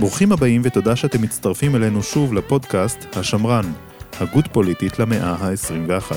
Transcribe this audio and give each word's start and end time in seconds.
ברוכים 0.00 0.32
הבאים 0.32 0.62
ותודה 0.64 0.96
שאתם 0.96 1.22
מצטרפים 1.22 1.76
אלינו 1.76 2.02
שוב 2.02 2.34
לפודקאסט 2.34 3.06
השמרן, 3.16 3.64
הגות 4.20 4.44
פוליטית 4.52 4.98
למאה 4.98 5.34
ה-21. 5.34 6.14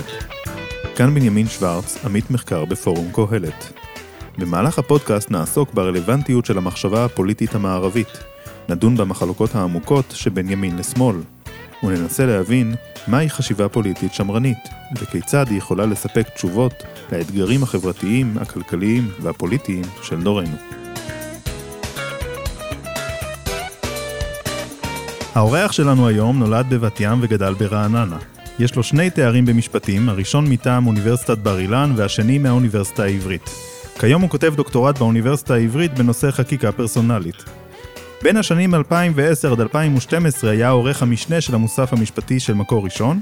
כאן 0.96 1.14
בנימין 1.14 1.48
שוורץ, 1.48 2.06
עמית 2.06 2.32
מחקר 2.32 2.66
בפורום 2.66 3.12
קהלת. 3.12 3.74
במהלך 4.38 4.80
הפודקאסט 4.80 5.32
נעסוק 5.32 5.74
ברלוונטיות 5.74 6.46
של 6.46 6.58
המחשבה 6.58 7.06
הפוליטית 7.06 7.56
המערבית. 7.56 8.18
נדון 8.70 8.98
במחלוקות 8.98 9.56
העמוקות 9.56 10.06
שבין 10.12 10.50
ימין 10.50 10.78
לשמאל, 10.78 11.16
וננסה 11.84 12.26
להבין 12.26 12.76
מהי 13.08 13.30
חשיבה 13.30 13.70
פוליטית 13.70 14.14
שמרנית, 14.14 14.70
וכיצד 15.02 15.46
היא 15.50 15.58
יכולה 15.58 15.86
לספק 15.86 16.30
תשובות 16.30 16.84
לאתגרים 17.12 17.64
החברתיים, 17.64 18.38
הכלכליים 18.38 19.12
והפוליטיים 19.22 19.84
של 20.02 20.22
דורנו. 20.22 20.83
האורח 25.36 25.72
שלנו 25.72 26.08
היום 26.08 26.40
נולד 26.40 26.66
בבת 26.70 27.00
ים 27.00 27.20
וגדל 27.22 27.54
ברעננה. 27.54 28.18
יש 28.60 28.76
לו 28.76 28.84
שני 28.84 29.10
תארים 29.10 29.46
במשפטים, 29.46 30.10
הראשון 30.10 30.50
מטעם 30.50 30.88
אוניברסיטת 30.88 31.38
בר 31.38 31.60
אילן 31.60 31.94
והשני 31.96 32.38
מהאוניברסיטה 32.38 33.04
העברית. 33.04 33.50
כיום 34.00 34.22
הוא 34.22 34.30
כותב 34.30 34.54
דוקטורט 34.56 34.98
באוניברסיטה 34.98 35.54
העברית 35.54 35.94
בנושא 35.94 36.32
חקיקה 36.32 36.72
פרסונלית. 36.72 37.44
בין 38.24 38.38
השנים 38.38 38.76
2010 38.76 39.52
עד 39.52 39.62
2012 39.62 40.52
היה 40.52 40.70
עורך 40.70 41.02
המשנה 41.02 41.42
של 41.42 41.56
המוסף 41.56 41.94
המשפטי 41.94 42.40
של 42.40 42.54
מקור 42.54 42.84
ראשון. 42.84 43.20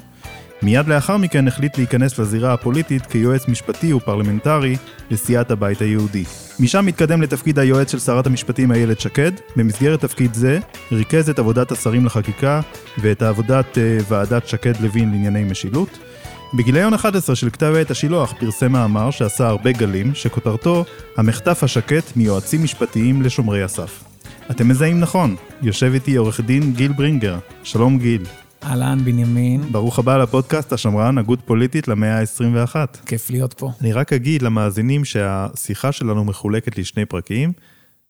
מיד 0.64 0.88
לאחר 0.88 1.18
מכן 1.18 1.48
החליט 1.48 1.78
להיכנס 1.78 2.20
לזירה 2.20 2.54
הפוליטית 2.54 3.06
כיועץ 3.06 3.48
משפטי 3.48 3.94
ופרלמנטרי 3.94 4.76
לסיעת 5.12 5.52
הבית 5.52 5.82
היהודי. 5.82 6.24
משם 6.60 6.88
התקדם 6.88 7.22
לתפקיד 7.22 7.60
היועץ 7.60 7.92
של 7.92 8.00
שרת 8.00 8.28
המשפטים 8.28 8.72
איילת 8.72 9.00
שקד. 9.00 9.32
במסגרת 9.56 10.02
תפקיד 10.02 10.34
זה 10.34 10.60
ריכז 10.92 11.30
את 11.30 11.40
עבודת 11.40 11.72
השרים 11.72 12.06
לחקיקה 12.06 12.62
ואת 12.98 13.22
עבודת 13.22 13.78
uh, 13.78 14.04
ועדת 14.08 14.48
שקד-לוין 14.48 15.12
לענייני 15.12 15.44
משילות. 15.44 16.00
בגיליון 16.54 16.94
11 16.94 17.36
של 17.36 17.50
כתב 17.50 17.74
עת 17.82 17.92
השילוח 17.92 18.34
פרסם 18.40 18.72
מאמר 18.72 19.12
שעשה 19.12 19.48
הרבה 19.48 19.72
גלים, 19.72 20.16
שכותרתו 20.16 20.86
"המחטף 21.18 21.64
השקט 21.64 22.16
מיועצים 22.16 22.64
משפטיים 22.64 23.22
לשומרי 23.22 23.64
הסף". 23.64 24.04
אתם 24.52 24.68
מזהים 24.68 25.00
נכון, 25.00 25.36
יושב 25.62 25.92
איתי 25.94 26.16
עורך 26.16 26.40
דין 26.42 26.74
גיל 26.74 26.92
ברינגר. 26.92 27.38
שלום 27.64 28.00
גיל. 28.00 28.22
אהלן, 28.64 29.00
בנימין. 29.04 29.62
ברוך 29.72 30.00
הבא 30.00 30.18
לפודקאסט 30.18 30.74
השמרן, 30.74 31.18
הגות 31.18 31.40
פוליטית 31.46 31.88
למאה 31.88 32.20
ה-21. 32.20 32.76
כיף 33.06 33.30
להיות 33.30 33.54
פה. 33.54 33.72
אני 33.82 33.94
רק 33.94 34.14
אגיד 34.14 34.42
למאזינים 34.42 35.06
שהשיחה 35.06 35.92
שלנו 35.92 36.26
מחולקת 36.26 36.78
לשני 36.78 37.06
פרקים. 37.06 37.54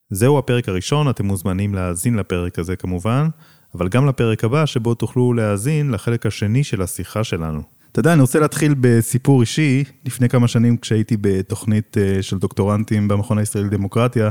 זהו 0.09 0.38
הפרק 0.39 0.69
הראשון, 0.69 1.09
אתם 1.09 1.25
מוזמנים 1.25 1.75
להאזין 1.75 2.16
לפרק 2.16 2.59
הזה 2.59 2.75
כמובן, 2.75 3.27
אבל 3.75 3.88
גם 3.88 4.08
לפרק 4.08 4.43
הבא, 4.43 4.66
שבו 4.66 4.95
תוכלו 4.95 5.33
להאזין 5.33 5.91
לחלק 5.91 6.25
השני 6.25 6.63
של 6.63 6.81
השיחה 6.81 7.23
שלנו. 7.23 7.61
אתה 7.91 7.99
יודע, 7.99 8.13
אני 8.13 8.21
רוצה 8.21 8.39
להתחיל 8.39 8.75
בסיפור 8.81 9.41
אישי. 9.41 9.83
לפני 10.05 10.30
כמה 10.30 10.47
שנים, 10.47 10.77
כשהייתי 10.77 11.17
בתוכנית 11.21 11.97
אה, 11.97 12.21
של 12.21 12.38
דוקטורנטים 12.38 13.08
במכון 13.08 13.38
הישראלי 13.38 13.67
לדמוקרטיה, 13.67 14.30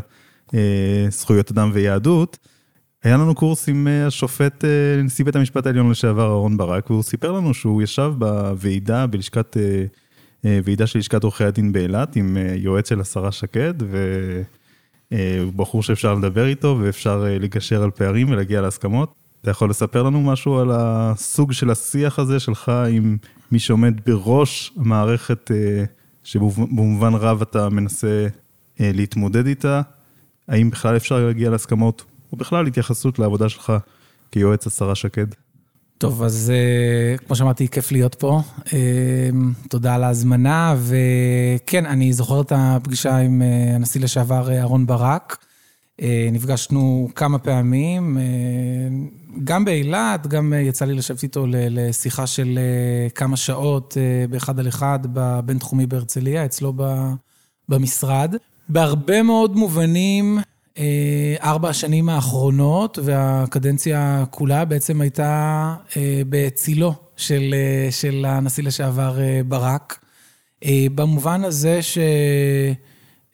אה, 0.55 1.07
זכויות 1.11 1.51
אדם 1.51 1.71
ויהדות, 1.75 2.39
היה 3.03 3.17
לנו 3.17 3.35
קורס 3.35 3.69
עם 3.69 3.89
אה, 3.89 4.07
השופט, 4.07 4.65
אה, 4.65 5.03
נשיא 5.03 5.25
בית 5.25 5.37
המשפט 5.37 5.67
העליון 5.67 5.91
לשעבר 5.91 6.31
אהרן 6.31 6.57
ברק, 6.57 6.91
והוא 6.91 7.03
סיפר 7.03 7.33
לנו 7.33 7.55
שהוא 7.55 7.83
ישב 7.83 8.13
בוועידה, 8.19 9.07
בלשכת, 9.07 9.57
ועידה 10.45 10.87
של 10.87 10.99
לשכת 10.99 11.23
עורכי 11.25 11.45
הדין 11.45 11.73
באילת, 11.73 12.17
עם 12.17 12.37
יועץ 12.57 12.89
של 12.89 13.01
השרה 13.01 13.33
שקד, 13.33 13.75
והוא 15.11 15.53
בחור 15.57 15.83
שאפשר 15.83 16.15
לדבר 16.15 16.47
איתו 16.47 16.79
ואפשר 16.81 17.25
לגשר 17.41 17.83
על 17.83 17.91
פערים 17.91 18.31
ולהגיע 18.31 18.61
להסכמות. 18.61 19.15
אתה 19.43 19.51
יכול 19.51 19.71
לספר 19.71 20.03
לנו 20.03 20.21
משהו 20.21 20.59
על 20.59 20.71
הסוג 20.73 21.53
של 21.53 21.71
השיח 21.71 22.19
הזה 22.19 22.41
שלך 22.41 22.73
עם 22.91 23.17
מי 23.53 23.59
שעומד 23.59 23.95
בראש 24.07 24.73
המערכת, 24.77 25.51
שבמובן 26.25 27.15
רב 27.15 27.43
אתה 27.43 27.69
מנסה 27.69 28.27
להתמודד 28.81 29.47
איתה? 29.47 29.83
האם 30.49 30.71
בכלל 30.71 30.97
אפשר 30.97 31.27
להגיע 31.27 31.51
להסכמות, 31.51 32.05
או 32.33 32.37
בכלל 32.37 32.67
התייחסות 32.67 33.19
לעבודה 33.19 33.49
שלך 33.49 33.73
כיועץ 34.33 34.67
השרה 34.67 34.95
שקד? 34.95 35.27
טוב, 36.01 36.23
אז 36.23 36.53
אה, 36.55 37.17
כמו 37.27 37.37
שאמרתי, 37.37 37.69
כיף 37.69 37.93
להיות 37.93 38.15
פה. 38.15 38.41
אה, 38.73 39.31
תודה 39.69 39.95
על 39.95 40.05
ההזמנה, 40.05 40.75
וכן, 40.79 41.87
אני 41.87 42.13
זוכר 42.13 42.41
את 42.41 42.53
הפגישה 42.57 43.17
עם 43.17 43.43
אה, 43.43 43.75
הנשיא 43.75 44.01
לשעבר 44.01 44.53
אהרן 44.53 44.87
ברק. 44.87 45.37
נפגשנו 46.33 47.09
כמה 47.15 47.39
פעמים, 47.39 48.19
גם 49.45 49.65
באילת, 49.65 50.27
גם 50.27 50.53
יצא 50.57 50.85
לי 50.85 50.95
לשבת 50.95 51.23
איתו 51.23 51.47
לשיחה 51.49 52.27
של 52.27 52.59
כמה 53.15 53.37
שעות 53.37 53.97
באחד 54.31 54.61
על 54.61 54.69
אחד 54.69 54.99
בבינתחומי 55.13 55.87
בהרצליה, 55.87 56.45
אצלו 56.45 56.73
במשרד. 57.69 58.35
בהרבה 58.69 59.23
מאוד 59.23 59.57
מובנים, 59.57 60.39
ארבע 61.43 61.69
השנים 61.69 62.09
האחרונות 62.09 62.99
והקדנציה 63.03 64.25
כולה 64.31 64.65
בעצם 64.65 65.01
הייתה 65.01 65.75
אה, 65.97 66.23
בצילו 66.29 66.95
של, 67.17 67.55
אה, 67.55 67.89
של 67.91 68.25
הנשיא 68.29 68.65
לשעבר 68.65 69.19
ברק. 69.49 70.05
במובן 70.95 71.45
הזה 71.45 71.81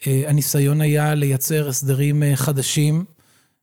שהניסיון 0.07 0.81
היה 0.81 1.15
לייצר 1.15 1.69
הסדרים 1.69 2.23
חדשים. 2.35 3.05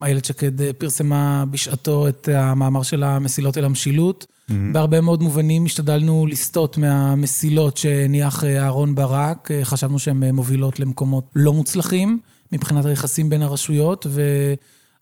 איילת 0.04 0.26
שקד 0.26 0.72
פרסמה 0.78 1.44
בשעתו 1.52 2.08
את 2.08 2.30
המאמר 2.34 2.84
של 2.84 3.04
המסילות 3.04 3.58
אל 3.58 3.66
המשילות. 3.66 4.26
Mm-hmm. 4.26 4.54
בהרבה 4.72 5.02
מאוד 5.02 5.24
מובנים 5.24 5.66
השתדלנו 5.66 6.26
לסטות 6.28 6.78
מהמסילות 6.78 7.78
שהניח 7.78 8.44
אה, 8.44 8.64
אהרון 8.64 8.96
ברק, 8.96 9.52
אה, 9.52 9.66
חשבנו 9.66 10.00
שהן 10.00 10.24
אה, 10.24 10.32
מובילות 10.32 10.80
למקומות 10.80 11.32
לא 11.36 11.54
מוצלחים 11.54 12.20
מבחינת 12.53 12.86
היחסים 12.86 13.30
בין 13.30 13.41
הרשויות, 13.41 14.08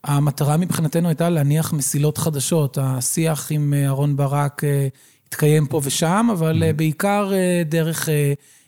והמטרה 0.07 0.57
מבחינתנו 0.57 1.07
הייתה 1.07 1.29
להניח 1.29 1.73
מסילות 1.73 2.17
חדשות. 2.17 2.77
השיח 2.81 3.47
עם 3.51 3.73
אהרון 3.73 4.15
ברק 4.15 4.61
התקיים 5.27 5.67
פה 5.67 5.81
ושם, 5.83 6.27
אבל 6.31 6.63
mm-hmm. 6.63 6.73
בעיקר 6.73 7.31
דרך 7.65 8.09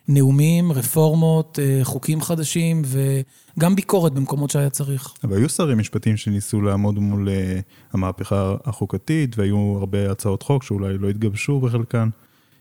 נאומים, 0.08 0.72
רפורמות, 0.72 1.60
חוקים 1.84 2.22
חדשים, 2.22 2.82
ו... 2.86 3.22
גם 3.60 3.76
ביקורת 3.76 4.14
במקומות 4.14 4.50
שהיה 4.50 4.70
צריך. 4.70 5.14
אבל 5.24 5.38
היו 5.38 5.50
שרי 5.50 5.76
משפטים 5.76 6.18
שניסו 6.18 6.62
לעמוד 6.62 7.00
מול 7.00 7.30
אה, 7.30 7.60
המהפכה 7.94 8.56
החוקתית, 8.66 9.38
והיו 9.38 9.76
הרבה 9.80 10.12
הצעות 10.12 10.44
חוק 10.44 10.64
שאולי 10.64 10.98
לא 10.98 11.10
התגבשו 11.10 11.60
בחלקן. 11.60 12.10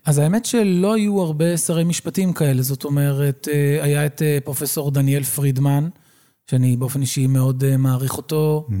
אז 0.05 0.17
האמת 0.17 0.45
שלא 0.45 0.93
היו 0.93 1.21
הרבה 1.21 1.57
שרי 1.57 1.83
משפטים 1.83 2.33
כאלה, 2.33 2.61
זאת 2.61 2.83
אומרת, 2.83 3.47
אה, 3.51 3.83
היה 3.83 4.05
את 4.05 4.21
אה, 4.21 4.37
פרופסור 4.43 4.91
דניאל 4.91 5.23
פרידמן, 5.23 5.87
שאני 6.51 6.77
באופן 6.77 7.01
אישי 7.01 7.27
מאוד 7.27 7.77
מעריך 7.77 8.17
אותו, 8.17 8.67
mm-hmm. 8.69 8.73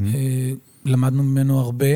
למדנו 0.85 1.23
ממנו 1.23 1.59
הרבה, 1.59 1.87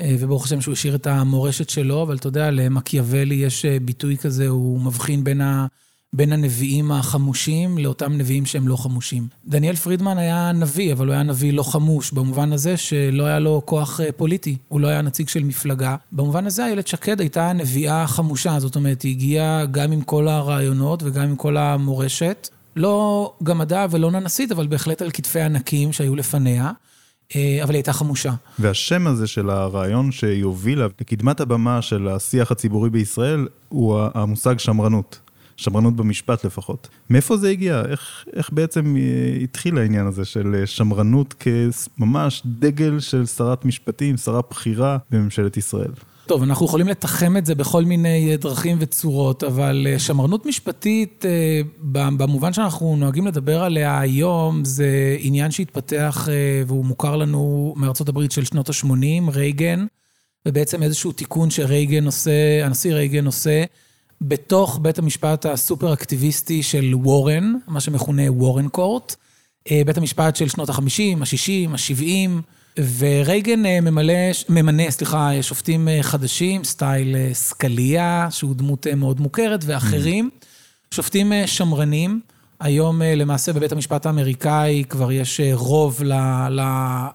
וברוך 0.00 0.44
השם 0.44 0.60
שהוא 0.60 0.72
השאיר 0.72 0.94
את 0.94 1.06
המורשת 1.06 1.70
שלו, 1.70 2.02
אבל 2.02 2.16
אתה 2.16 2.26
יודע, 2.26 2.50
למקיאוולי 2.50 3.34
יש 3.34 3.64
ביטוי 3.82 4.16
כזה, 4.16 4.48
הוא 4.48 4.80
מבחין 4.80 5.24
בין 5.24 5.40
ה... 5.40 5.66
בין 6.12 6.32
הנביאים 6.32 6.92
החמושים 6.92 7.78
לאותם 7.78 8.12
נביאים 8.12 8.46
שהם 8.46 8.68
לא 8.68 8.76
חמושים. 8.76 9.26
דניאל 9.46 9.76
פרידמן 9.76 10.18
היה 10.18 10.52
נביא, 10.52 10.92
אבל 10.92 11.06
הוא 11.06 11.14
היה 11.14 11.22
נביא 11.22 11.52
לא 11.52 11.62
חמוש, 11.62 12.12
במובן 12.12 12.52
הזה 12.52 12.76
שלא 12.76 13.24
היה 13.24 13.38
לו 13.38 13.62
כוח 13.64 14.00
אה, 14.00 14.12
פוליטי, 14.12 14.56
הוא 14.68 14.80
לא 14.80 14.88
היה 14.88 15.02
נציג 15.02 15.28
של 15.28 15.44
מפלגה. 15.44 15.96
במובן 16.12 16.46
הזה 16.46 16.64
איילת 16.64 16.86
שקד 16.86 17.20
הייתה 17.20 17.52
נביאה 17.52 18.06
חמושה, 18.06 18.60
זאת 18.60 18.76
אומרת, 18.76 19.02
היא 19.02 19.12
הגיעה 19.12 19.66
גם 19.66 19.92
עם 19.92 20.00
כל 20.02 20.28
הרעיונות 20.28 21.02
וגם 21.02 21.22
עם 21.22 21.36
כל 21.36 21.56
המורשת. 21.56 22.48
לא 22.78 23.34
גמדה 23.42 23.86
ולא 23.90 24.10
ננסית, 24.10 24.52
אבל 24.52 24.66
בהחלט 24.66 25.02
על 25.02 25.10
כתפי 25.10 25.40
ענקים 25.40 25.92
שהיו 25.92 26.16
לפניה. 26.16 26.72
אה, 27.36 27.60
אבל 27.62 27.70
היא 27.70 27.78
הייתה 27.78 27.92
חמושה. 27.92 28.32
והשם 28.58 29.06
הזה 29.06 29.26
של 29.26 29.50
הרעיון 29.50 30.12
שהיא 30.12 30.44
הובילה 30.44 30.86
לקדמת 31.00 31.40
הבמה 31.40 31.82
של 31.82 32.08
השיח 32.08 32.50
הציבורי 32.50 32.90
בישראל, 32.90 33.48
הוא 33.68 34.00
המושג 34.14 34.58
שמרנות. 34.58 35.18
שמרנות 35.56 35.96
במשפט 35.96 36.44
לפחות. 36.44 36.88
מאיפה 37.10 37.36
זה 37.36 37.48
הגיע? 37.48 37.82
איך, 37.88 38.24
איך 38.32 38.50
בעצם 38.52 38.96
אה, 38.96 39.38
התחיל 39.42 39.78
העניין 39.78 40.06
הזה 40.06 40.24
של 40.24 40.54
אה, 40.54 40.66
שמרנות 40.66 41.34
כממש 41.38 42.42
דגל 42.46 43.00
של 43.00 43.26
שרת 43.26 43.64
משפטים, 43.64 44.16
שרה 44.16 44.40
בכירה 44.50 44.98
בממשלת 45.10 45.56
ישראל? 45.56 45.90
טוב, 46.28 46.42
אנחנו 46.42 46.66
יכולים 46.66 46.88
לתחם 46.88 47.36
את 47.36 47.46
זה 47.46 47.54
בכל 47.54 47.84
מיני 47.84 48.30
אה, 48.30 48.36
דרכים 48.36 48.76
וצורות, 48.80 49.44
אבל 49.44 49.86
שמרנות 49.98 50.46
משפטית, 50.46 51.24
במובן 51.82 52.52
שאנחנו 52.52 52.96
נוהגים 52.96 53.26
לדבר 53.26 53.62
עליה 53.62 54.00
היום, 54.00 54.64
זה 54.64 55.16
עניין 55.18 55.50
שהתפתח 55.50 56.28
והוא 56.66 56.84
מוכר 56.84 57.16
לנו 57.16 57.74
מארצות 57.76 58.08
הברית 58.08 58.32
של 58.32 58.44
שנות 58.44 58.68
ה-80, 58.68 59.30
רייגן, 59.32 59.86
ובעצם 60.46 60.82
איזשהו 60.82 61.12
תיקון 61.12 61.50
שרייגן 61.50 62.06
עושה, 62.06 62.64
הנשיא 62.64 62.94
רייגן 62.94 63.26
עושה. 63.26 63.64
בתוך 64.20 64.78
בית 64.82 64.98
המשפט 64.98 65.46
הסופר-אקטיביסטי 65.46 66.62
של 66.62 66.94
וורן, 66.94 67.54
מה 67.68 67.80
שמכונה 67.80 68.32
וורן 68.32 68.68
קורט, 68.68 69.16
אה, 69.70 69.82
בית 69.86 69.98
המשפט 69.98 70.36
של 70.36 70.48
שנות 70.48 70.68
ה-50, 70.68 71.18
ה-60, 71.20 71.70
ה-70, 71.70 72.30
ורייגן 72.98 73.62
ממלא, 73.82 74.14
ממנה, 74.48 74.90
סליחה, 74.90 75.30
שופטים 75.42 75.88
חדשים, 76.02 76.64
סטייל 76.64 77.16
סקליה, 77.32 78.28
שהוא 78.30 78.54
דמות 78.54 78.86
מאוד 78.86 79.20
מוכרת, 79.20 79.60
ואחרים. 79.66 80.30
שופטים 80.90 81.32
שמרנים. 81.46 82.20
היום 82.60 83.02
למעשה 83.02 83.52
בבית 83.52 83.72
המשפט 83.72 84.06
האמריקאי 84.06 84.84
כבר 84.88 85.12
יש 85.12 85.40
רוב 85.52 86.02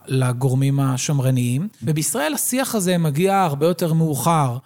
לגורמים 0.08 0.80
השמרניים, 0.80 1.68
ובישראל 1.84 2.34
השיח 2.34 2.76
הזה 2.76 2.98
מגיע 2.98 3.42
הרבה 3.42 3.66
יותר 3.66 3.94
מאוחר. 3.94 4.58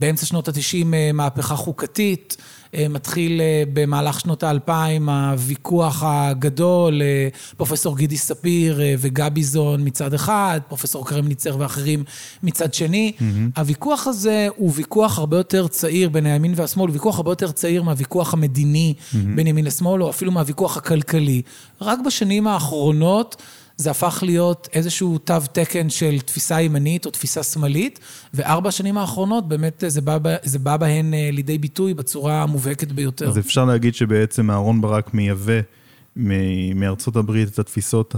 באמצע 0.00 0.26
שנות 0.26 0.48
ה-90 0.48 0.84
מהפכה 1.14 1.56
חוקתית, 1.56 2.36
מתחיל 2.74 3.40
במהלך 3.72 4.20
שנות 4.20 4.42
האלפיים 4.42 5.08
הוויכוח 5.08 6.02
הגדול, 6.06 7.02
פרופסור 7.56 7.96
גידי 7.96 8.16
ספיר 8.16 8.80
וגביזון 8.98 9.80
מצד 9.84 10.14
אחד, 10.14 10.60
פרופסור 10.68 11.06
קרמניצר 11.06 11.56
ואחרים 11.58 12.04
מצד 12.42 12.74
שני. 12.74 13.12
Mm-hmm. 13.18 13.22
הוויכוח 13.56 14.06
הזה 14.06 14.48
הוא 14.56 14.72
ויכוח 14.74 15.18
הרבה 15.18 15.36
יותר 15.36 15.68
צעיר 15.68 16.08
בין 16.08 16.26
הימין 16.26 16.52
והשמאל, 16.56 16.86
הוא 16.86 16.94
ויכוח 16.94 17.16
הרבה 17.16 17.30
יותר 17.30 17.50
צעיר 17.50 17.82
מהוויכוח 17.82 18.34
המדיני 18.34 18.94
mm-hmm. 18.96 19.16
בין 19.34 19.46
ימין 19.46 19.64
לשמאל, 19.64 20.02
או 20.02 20.10
אפילו 20.10 20.32
מהוויכוח 20.32 20.76
הכלכלי. 20.76 21.42
רק 21.80 21.98
בשנים 22.06 22.46
האחרונות, 22.46 23.42
זה 23.76 23.90
הפך 23.90 24.22
להיות 24.26 24.68
איזשהו 24.72 25.18
תו 25.18 25.34
תקן 25.52 25.90
של 25.90 26.20
תפיסה 26.20 26.60
ימנית 26.60 27.06
או 27.06 27.10
תפיסה 27.10 27.42
שמאלית, 27.42 28.00
וארבע 28.34 28.68
השנים 28.68 28.98
האחרונות 28.98 29.48
באמת 29.48 29.84
זה 29.86 30.00
בא, 30.00 30.18
זה 30.42 30.58
בא 30.58 30.76
בהן 30.76 31.14
לידי 31.32 31.58
ביטוי 31.58 31.94
בצורה 31.94 32.42
המובהקת 32.42 32.92
ביותר. 32.92 33.28
אז 33.28 33.38
אפשר 33.38 33.64
להגיד 33.64 33.94
שבעצם 33.94 34.50
אהרון 34.50 34.80
ברק 34.80 35.14
מייבא 35.14 35.60
מארצות 36.74 37.16
הברית 37.16 37.48
את 37.48 37.58
התפיסות 37.58 38.14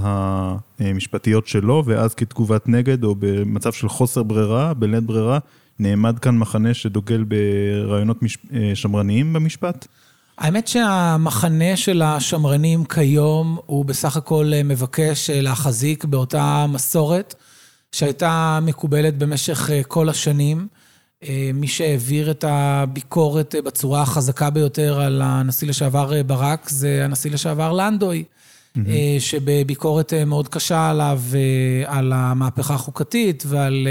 המשפטיות 0.79 1.47
שלו, 1.47 1.83
ואז 1.87 2.15
כתגובת 2.15 2.69
נגד 2.69 3.05
או 3.05 3.15
במצב 3.19 3.73
של 3.73 3.89
חוסר 3.89 4.23
ברירה, 4.23 4.75
בלית 4.75 5.05
ברירה, 5.05 5.39
נעמד 5.79 6.19
כאן 6.19 6.39
מחנה 6.39 6.75
שדוגל 6.75 7.25
ברעיונות 7.25 8.19
שמרניים 8.75 9.33
במשפט? 9.33 9.87
האמת 10.39 10.69
שהמחנה 10.69 11.77
של 11.77 12.03
השמרנים 12.03 12.85
כיום 12.85 13.59
הוא 13.67 13.85
בסך 13.85 14.17
הכל 14.17 14.53
מבקש 14.65 15.31
להחזיק 15.31 16.05
באותה 16.05 16.67
מסורת 16.69 17.35
שהייתה 17.93 18.59
מקובלת 18.63 19.19
במשך 19.19 19.71
כל 19.89 20.09
השנים. 20.09 20.69
מי 21.55 21.67
שהעביר 21.67 22.31
את 22.31 22.45
הביקורת 22.49 23.55
בצורה 23.65 24.03
החזקה 24.03 24.51
ביותר 24.51 25.01
על 25.01 25.23
הנשיא 25.25 25.69
לשעבר 25.69 26.23
ברק 26.23 26.69
זה 26.69 27.05
הנשיא 27.05 27.31
לשעבר 27.31 27.73
לנדוי, 27.73 28.25
mm-hmm. 28.25 28.81
שבביקורת 29.19 30.13
מאוד 30.27 30.49
קשה 30.49 30.91
עליו, 30.91 31.21
על 31.87 32.13
המהפכה 32.13 32.75
החוקתית 32.75 33.45
ועל 33.47 33.89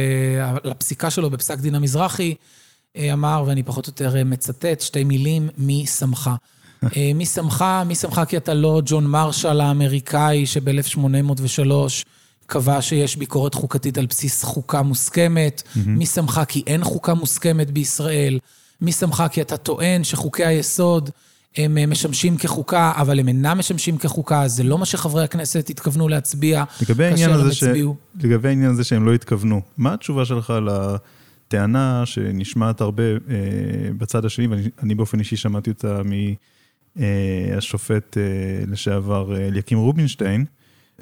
הפסיקה 0.66 1.10
שלו 1.10 1.30
בפסק 1.30 1.60
דין 1.60 1.76
המזרחי. 1.76 2.36
אמר, 3.14 3.44
ואני 3.48 3.64
פחות 3.64 3.88
או 3.88 3.92
יותר 3.92 4.24
מצטט, 4.26 4.82
שתי 4.82 5.04
מילים, 5.04 5.50
מי 5.58 5.86
שמך. 5.86 6.30
מי 7.16 7.26
שמך? 7.26 7.66
מי 7.86 7.96
שמך 7.96 8.22
כי 8.28 8.38
אתה 8.38 8.54
לא 8.54 8.82
ג'ון 8.86 9.06
מרשל 9.06 9.62
האמריקאי 9.62 10.46
שב-1803 10.46 11.72
קבע 12.46 12.82
שיש 12.82 13.16
ביקורת 13.16 13.54
חוקתית 13.54 13.98
על 13.98 14.06
בסיס 14.06 14.44
חוקה 14.44 14.82
מוסכמת. 14.82 15.64
מי 15.86 16.06
שמך 16.06 16.42
כי 16.48 16.64
אין 16.68 16.84
חוקה 16.84 17.14
מוסכמת 17.14 17.72
בישראל. 17.72 18.40
מי 18.82 18.92
שמך 18.92 19.24
כי 19.32 19.42
אתה 19.42 19.58
טוען 19.58 20.04
שחוקי 20.04 20.46
היסוד 20.46 21.10
הם 21.58 21.92
משמשים 21.92 22.38
כחוקה, 22.38 22.92
אבל 22.96 23.20
הם 23.20 23.28
אינם 23.28 23.58
משמשים 23.58 23.98
כחוקה, 23.98 24.48
זה 24.48 24.64
לא 24.64 24.78
מה 24.78 24.86
שחברי 24.86 25.24
הכנסת 25.24 25.70
התכוונו 25.70 26.08
להצביע 26.08 26.64
כאשר 26.86 27.40
הם 27.40 27.48
הצביעו. 27.48 27.96
לגבי 28.24 28.48
העניין 28.48 28.72
הזה 28.72 28.84
שהם 28.84 29.06
לא 29.06 29.14
התכוונו, 29.14 29.62
מה 29.78 29.94
התשובה 29.94 30.26
שלך 30.26 30.54
ל... 30.66 30.96
טענה 31.48 32.06
שנשמעת 32.06 32.82
הרבה 32.82 33.04
אה, 33.04 33.18
בצד 33.98 34.26
השני, 34.26 34.48
ואני 34.48 34.96
באופן 34.96 35.20
אישי 35.20 35.36
שמעתי 35.36 35.70
אותה 35.70 36.02
מהשופט 36.96 38.18
אה, 38.18 38.24
לשעבר 38.68 39.38
אליקים 39.38 39.78
רובינשטיין, 39.78 40.46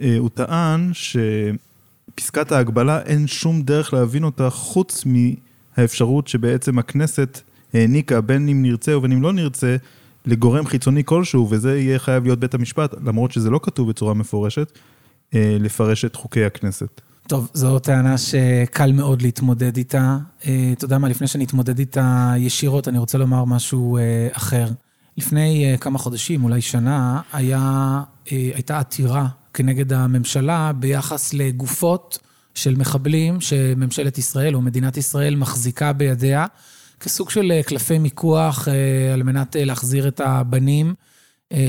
אה, 0.02 0.16
הוא 0.18 0.30
טען 0.34 0.92
שפסקת 0.94 2.52
ההגבלה 2.52 3.02
אין 3.02 3.28
שום 3.28 3.62
דרך 3.62 3.94
להבין 3.94 4.24
אותה 4.24 4.50
חוץ 4.50 5.04
מהאפשרות 5.06 6.28
שבעצם 6.28 6.80
הכנסת 6.80 7.42
העניקה, 7.74 8.22
בין 8.22 8.50
אם 8.50 8.62
נרצה 8.62 8.98
ובין 8.98 9.12
אם 9.12 9.22
לא 9.22 9.34
נרצה, 9.34 9.76
לגורם 10.26 10.66
חיצוני 10.66 11.04
כלשהו, 11.06 11.48
וזה 11.50 11.80
יהיה 11.80 12.00
חייב 12.00 12.24
להיות 12.24 12.40
בית 12.40 12.54
המשפט, 12.54 12.94
למרות 13.06 13.32
שזה 13.32 13.50
לא 13.50 13.60
כתוב 13.64 13.90
בצורה 13.90 14.14
מפורשת, 14.14 14.72
לפרש 15.34 16.06
את 16.06 16.16
חוקי 16.16 16.46
הכנסת. 16.46 17.02
טוב, 17.28 17.50
זו 17.54 17.80
טענה 17.80 18.18
שקל 18.18 18.92
מאוד 18.92 19.22
להתמודד 19.22 19.78
איתה. 19.78 20.18
אתה 20.42 20.86
יודע 20.86 20.98
מה, 20.98 21.10
לפני 21.10 21.28
שאני 21.28 21.44
אתמודד 21.44 21.80
איתה 21.80 22.34
ישירות, 22.38 22.88
אני 22.88 22.98
רוצה 22.98 23.18
לומר 23.18 23.46
משהו 23.46 23.98
אחר. 24.32 24.68
לפני 25.18 25.76
כמה 25.80 26.00
חודשים, 26.00 26.44
אולי 26.44 26.62
שנה, 26.62 27.22
היה, 27.34 28.02
הייתה 28.30 28.80
עתירה 28.80 29.28
כנגד 29.54 29.94
הממשלה 29.94 30.72
ביחס 30.76 31.34
לגופות 31.34 32.20
של 32.54 32.76
מחבלים 32.76 33.42
שממשלת 33.42 34.18
ישראל 34.18 34.56
או 34.56 34.62
מדינת 34.62 34.98
ישראל 34.98 35.36
מחזיקה 35.36 35.94
בידיה, 35.94 36.46
כסוג 37.00 37.30
של 37.30 37.62
קלפי 37.66 38.00
מיקוח 38.00 38.68
על 39.14 39.24
מנת 39.24 39.56
להחזיר 39.60 40.08
את 40.08 40.22
הבנים. 40.26 40.94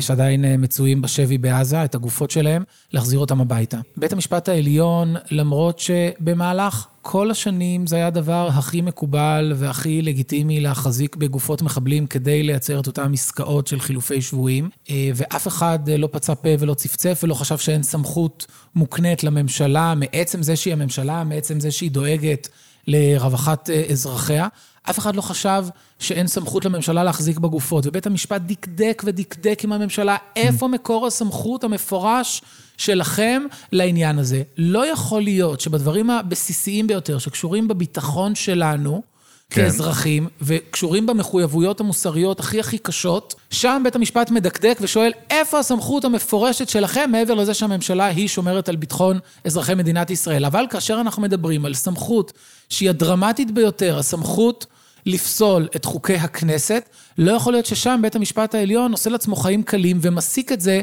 שעדיין 0.01 0.45
מצויים 0.59 1.03
בשבי 1.03 1.39
בעזה, 1.39 1.85
את 1.85 1.95
הגופות 1.95 2.31
שלהם, 2.31 2.63
להחזיר 2.93 3.19
אותם 3.19 3.41
הביתה. 3.41 3.79
בית 3.97 4.13
המשפט 4.13 4.49
העליון, 4.49 5.17
למרות 5.31 5.79
שבמהלך 5.79 6.87
כל 7.03 7.31
השנים 7.31 7.87
זה 7.87 7.97
היה 7.97 8.07
הדבר 8.07 8.49
הכי 8.53 8.81
מקובל 8.81 9.53
והכי 9.57 10.03
לגיטימי 10.03 10.61
להחזיק 10.61 11.17
בגופות 11.17 11.63
מחבלים 11.63 12.07
כדי 12.07 12.43
לייצר 12.43 12.81
את 12.81 12.87
אותם 12.87 13.13
עסקאות 13.13 13.67
של 13.67 13.81
חילופי 13.81 14.23
שבויים, 14.23 14.71
ואף 15.15 15.49
אחד 15.49 15.79
לא 15.99 16.09
פצה 16.13 16.35
פה 16.35 16.49
ולא 16.59 16.75
צפצף 16.75 17.21
ולא 17.23 17.35
חשב 17.35 17.59
שאין 17.59 17.83
סמכות 17.83 18.47
מוקנית 18.75 19.25
לממשלה, 19.25 19.95
מעצם 19.95 20.43
זה 20.43 20.57
שהיא 20.57 20.73
הממשלה, 20.73 21.25
מעצם 21.25 21.61
זה 21.61 21.71
שהיא 21.71 21.91
דואגת 21.91 22.49
לרווחת 22.87 23.71
אזרחיה. 23.93 24.49
אף 24.91 24.99
אחד 24.99 25.17
לא 25.17 25.21
חשב 25.21 25.65
שאין 25.99 26.27
סמכות 26.27 26.65
לממשלה 26.65 27.05
להחזיק 27.05 27.39
בגופות, 27.39 27.87
ובית 27.87 28.07
המשפט 28.07 28.41
דקדק 28.41 29.03
ודקדק 29.05 29.61
עם 29.65 29.73
הממשלה, 29.73 30.17
איפה 30.37 30.69
מקור 30.69 31.07
הסמכות 31.07 31.65
המפורש 31.65 32.43
שלכם 32.77 33.43
לעניין 33.73 34.19
הזה. 34.19 34.43
לא 34.59 34.87
יכול 34.87 35.23
להיות 35.23 35.61
שבדברים 35.61 36.11
הבסיסיים 36.11 36.87
ביותר, 36.87 37.19
שקשורים 37.19 37.69
בביטחון 37.69 38.35
שלנו, 38.35 39.03
כן. 39.51 39.63
כאזרחים, 39.63 40.29
וקשורים 40.41 41.07
במחויבויות 41.07 41.81
המוסריות 41.81 42.41
הכי 42.41 42.61
הכי 42.61 42.79
קשות, 42.79 43.35
שם 43.51 43.81
בית 43.85 43.97
המשפט 43.97 44.31
מדקדק 44.31 44.79
ושואל, 44.81 45.13
איפה 45.31 45.59
הסמכות 45.59 46.05
המפורשת 46.05 46.69
שלכם, 46.69 47.11
מעבר 47.13 47.35
לזה 47.35 47.55
שהממשלה 47.55 48.07
היא 48.07 48.29
שומרת 48.29 48.69
על 48.69 48.77
ביטחון 48.77 49.19
אזרחי 49.45 49.75
מדינת 49.75 50.11
ישראל. 50.11 50.45
אבל 50.45 50.67
כאשר 50.71 51.01
אנחנו 51.01 51.23
מדברים 51.23 51.65
על 51.65 51.75
סמכות 51.75 52.33
שהיא 52.69 52.91
הדרמטית 52.91 53.51
ביותר, 53.51 53.99
הסמכות 53.99 54.67
לפסול 55.07 55.69
את 55.77 55.85
חוקי 55.85 56.15
הכנסת, 56.15 56.89
לא 57.19 57.33
יכול 57.33 57.53
להיות 57.53 57.67
ששם 57.67 57.99
בית 58.03 58.17
המשפט 58.17 58.55
העליון 58.55 58.93
עושה 58.93 59.11
לעצמו 59.11 59.37
חיים 59.37 59.63
קלים 59.63 59.99
ומסיק 60.03 60.53
את 60.53 60.61
זה 60.61 60.81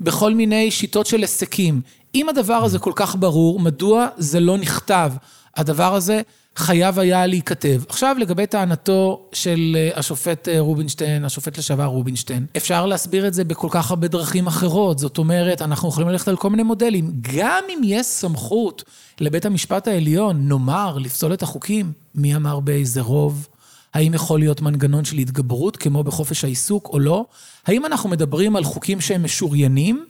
בכל 0.00 0.34
מיני 0.34 0.70
שיטות 0.70 1.06
של 1.06 1.20
היסקים. 1.20 1.80
אם 2.14 2.28
הדבר 2.28 2.54
הזה 2.54 2.78
כל 2.78 2.92
כך 2.94 3.16
ברור, 3.16 3.60
מדוע 3.60 4.08
זה 4.16 4.40
לא 4.40 4.58
נכתב? 4.58 5.12
הדבר 5.56 5.94
הזה 5.94 6.22
חייב 6.56 6.98
היה 6.98 7.26
להיכתב. 7.26 7.82
עכשיו 7.88 8.16
לגבי 8.18 8.46
טענתו 8.46 9.28
של 9.32 9.76
השופט 9.94 10.48
רובינשטיין, 10.58 11.24
השופט 11.24 11.58
לשעבר 11.58 11.84
רובינשטיין, 11.84 12.46
אפשר 12.56 12.86
להסביר 12.86 13.26
את 13.26 13.34
זה 13.34 13.44
בכל 13.44 13.68
כך 13.70 13.90
הרבה 13.90 14.08
דרכים 14.08 14.46
אחרות. 14.46 14.98
זאת 14.98 15.18
אומרת, 15.18 15.62
אנחנו 15.62 15.88
יכולים 15.88 16.08
ללכת 16.08 16.28
על 16.28 16.36
כל 16.36 16.50
מיני 16.50 16.62
מודלים. 16.62 17.12
גם 17.36 17.64
אם 17.68 17.80
יש 17.84 18.06
סמכות 18.06 18.84
לבית 19.20 19.46
המשפט 19.46 19.88
העליון, 19.88 20.48
נאמר, 20.48 20.98
לפסול 20.98 21.32
את 21.32 21.42
החוקים, 21.42 21.92
מי 22.14 22.36
אמר 22.36 22.60
באיזה 22.60 23.00
רוב? 23.00 23.48
האם 23.94 24.14
יכול 24.14 24.38
להיות 24.40 24.60
מנגנון 24.60 25.04
של 25.04 25.18
התגברות, 25.18 25.76
כמו 25.76 26.04
בחופש 26.04 26.44
העיסוק 26.44 26.88
או 26.92 26.98
לא? 26.98 27.24
האם 27.66 27.86
אנחנו 27.86 28.08
מדברים 28.08 28.56
על 28.56 28.64
חוקים 28.64 29.00
שהם 29.00 29.24
משוריינים, 29.24 30.04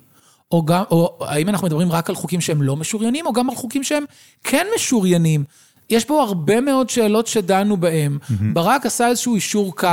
או, 0.53 0.65
גם, 0.65 0.83
או 0.91 1.19
האם 1.21 1.49
אנחנו 1.49 1.67
מדברים 1.67 1.93
רק 1.93 2.11
על 2.11 2.17
חוקים 2.17 2.41
שהם 2.41 2.63
לא 2.63 2.77
משוריינים, 2.77 3.27
או 3.27 3.33
גם 3.33 3.51
על 3.51 3.57
חוקים 3.57 3.85
שהם 3.85 4.05
כן 4.45 4.67
משוריינים? 4.77 5.45
יש 5.91 6.05
פה 6.05 6.23
הרבה 6.23 6.61
מאוד 6.61 6.91
שאלות 6.91 7.27
שדנו 7.27 7.77
בהן. 7.77 8.19
Mm-hmm. 8.21 8.35
ברק 8.53 8.87
עשה 8.87 9.09
איזשהו 9.09 9.35
אישור 9.35 9.77
קו, 9.77 9.89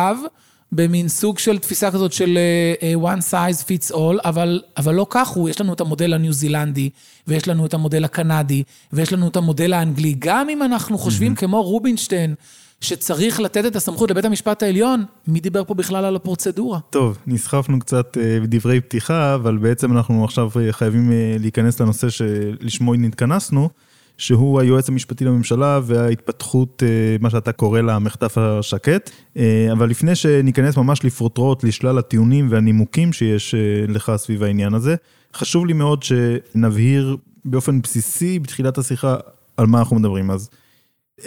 במין 0.76 1.08
סוג 1.08 1.40
של 1.40 1.60
תפיסה 1.60 1.92
כזאת 1.92 2.14
של 2.14 2.38
uh, 2.80 3.04
one 3.04 3.22
size 3.32 3.64
fits 3.64 3.96
all, 3.96 4.22
אבל, 4.26 4.62
אבל 4.78 4.96
לא 4.96 5.06
כך 5.10 5.28
הוא, 5.28 5.50
יש 5.50 5.62
לנו 5.62 5.74
את 5.74 5.82
המודל 5.82 6.14
הניו 6.14 6.34
זילנדי, 6.34 6.90
ויש 7.28 7.48
לנו 7.48 7.66
את 7.66 7.74
המודל 7.74 8.04
הקנדי, 8.04 8.64
ויש 8.94 9.14
לנו 9.14 9.28
את 9.28 9.36
המודל 9.36 9.74
האנגלי. 9.74 10.16
גם 10.20 10.50
אם 10.50 10.64
אנחנו 10.64 10.98
חושבים 10.98 11.34
mm-hmm. 11.34 11.40
כמו 11.40 11.64
רובינשטיין, 11.64 12.36
שצריך 12.84 13.40
לתת 13.40 13.66
את 13.66 13.76
הסמכות 13.76 14.12
לבית 14.12 14.26
המשפט 14.26 14.64
העליון, 14.64 15.06
מי 15.28 15.40
דיבר 15.40 15.64
פה 15.64 15.74
בכלל 15.74 16.06
על 16.06 16.16
הפרוצדורה? 16.16 16.80
טוב, 16.90 17.18
נסחפנו 17.28 17.80
קצת 17.80 18.18
בדברי 18.44 18.82
פתיחה, 18.82 19.36
אבל 19.36 19.58
בעצם 19.58 19.98
אנחנו 19.98 20.24
עכשיו 20.24 20.50
חייבים 20.72 21.12
להיכנס 21.40 21.82
לנושא 21.82 22.10
שלשמו 22.10 22.94
נתכנסנו, 22.94 23.70
שהוא 24.18 24.60
היועץ 24.60 24.90
המשפטי 24.90 25.26
לממשלה 25.26 25.80
וההתפתחות, 25.84 26.84
אה, 26.86 27.16
מה 27.20 27.30
שאתה 27.30 27.52
קורא 27.52 27.82
לה 27.82 27.96
המחטף 27.96 28.38
השקט. 28.38 29.10
אה, 29.38 29.70
אבל 29.72 29.90
לפני 29.90 30.16
שניכנס 30.16 30.78
ממש 30.78 31.06
לפרוטרוט 31.06 31.64
לשלל 31.64 31.98
הטיעונים 31.98 32.48
והנימוקים 32.50 33.14
שיש 33.14 33.56
לך 33.88 34.12
סביב 34.16 34.44
העניין 34.44 34.74
הזה, 34.74 34.96
חשוב 35.36 35.66
לי 35.66 35.74
מאוד 35.74 36.04
שנבהיר 36.04 37.18
באופן 37.46 37.82
בסיסי 37.82 38.40
בתחילת 38.40 38.78
השיחה 38.78 39.16
על 39.58 39.66
מה 39.66 39.80
אנחנו 39.80 39.96
מדברים. 39.96 40.32
אז 40.32 40.50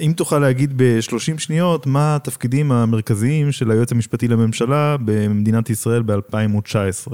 אם 0.00 0.12
תוכל 0.16 0.38
להגיד 0.38 0.73
ב-30 0.76 1.38
שניות, 1.38 1.87
מה 1.87 2.16
התפקידים 2.16 2.73
המרכזיים 2.73 3.52
של 3.52 3.71
היועץ 3.71 3.93
המשפטי 3.93 4.28
לממשלה 4.28 4.97
במדינת 5.05 5.71
ישראל 5.71 6.02
ב-2019? 6.02 7.12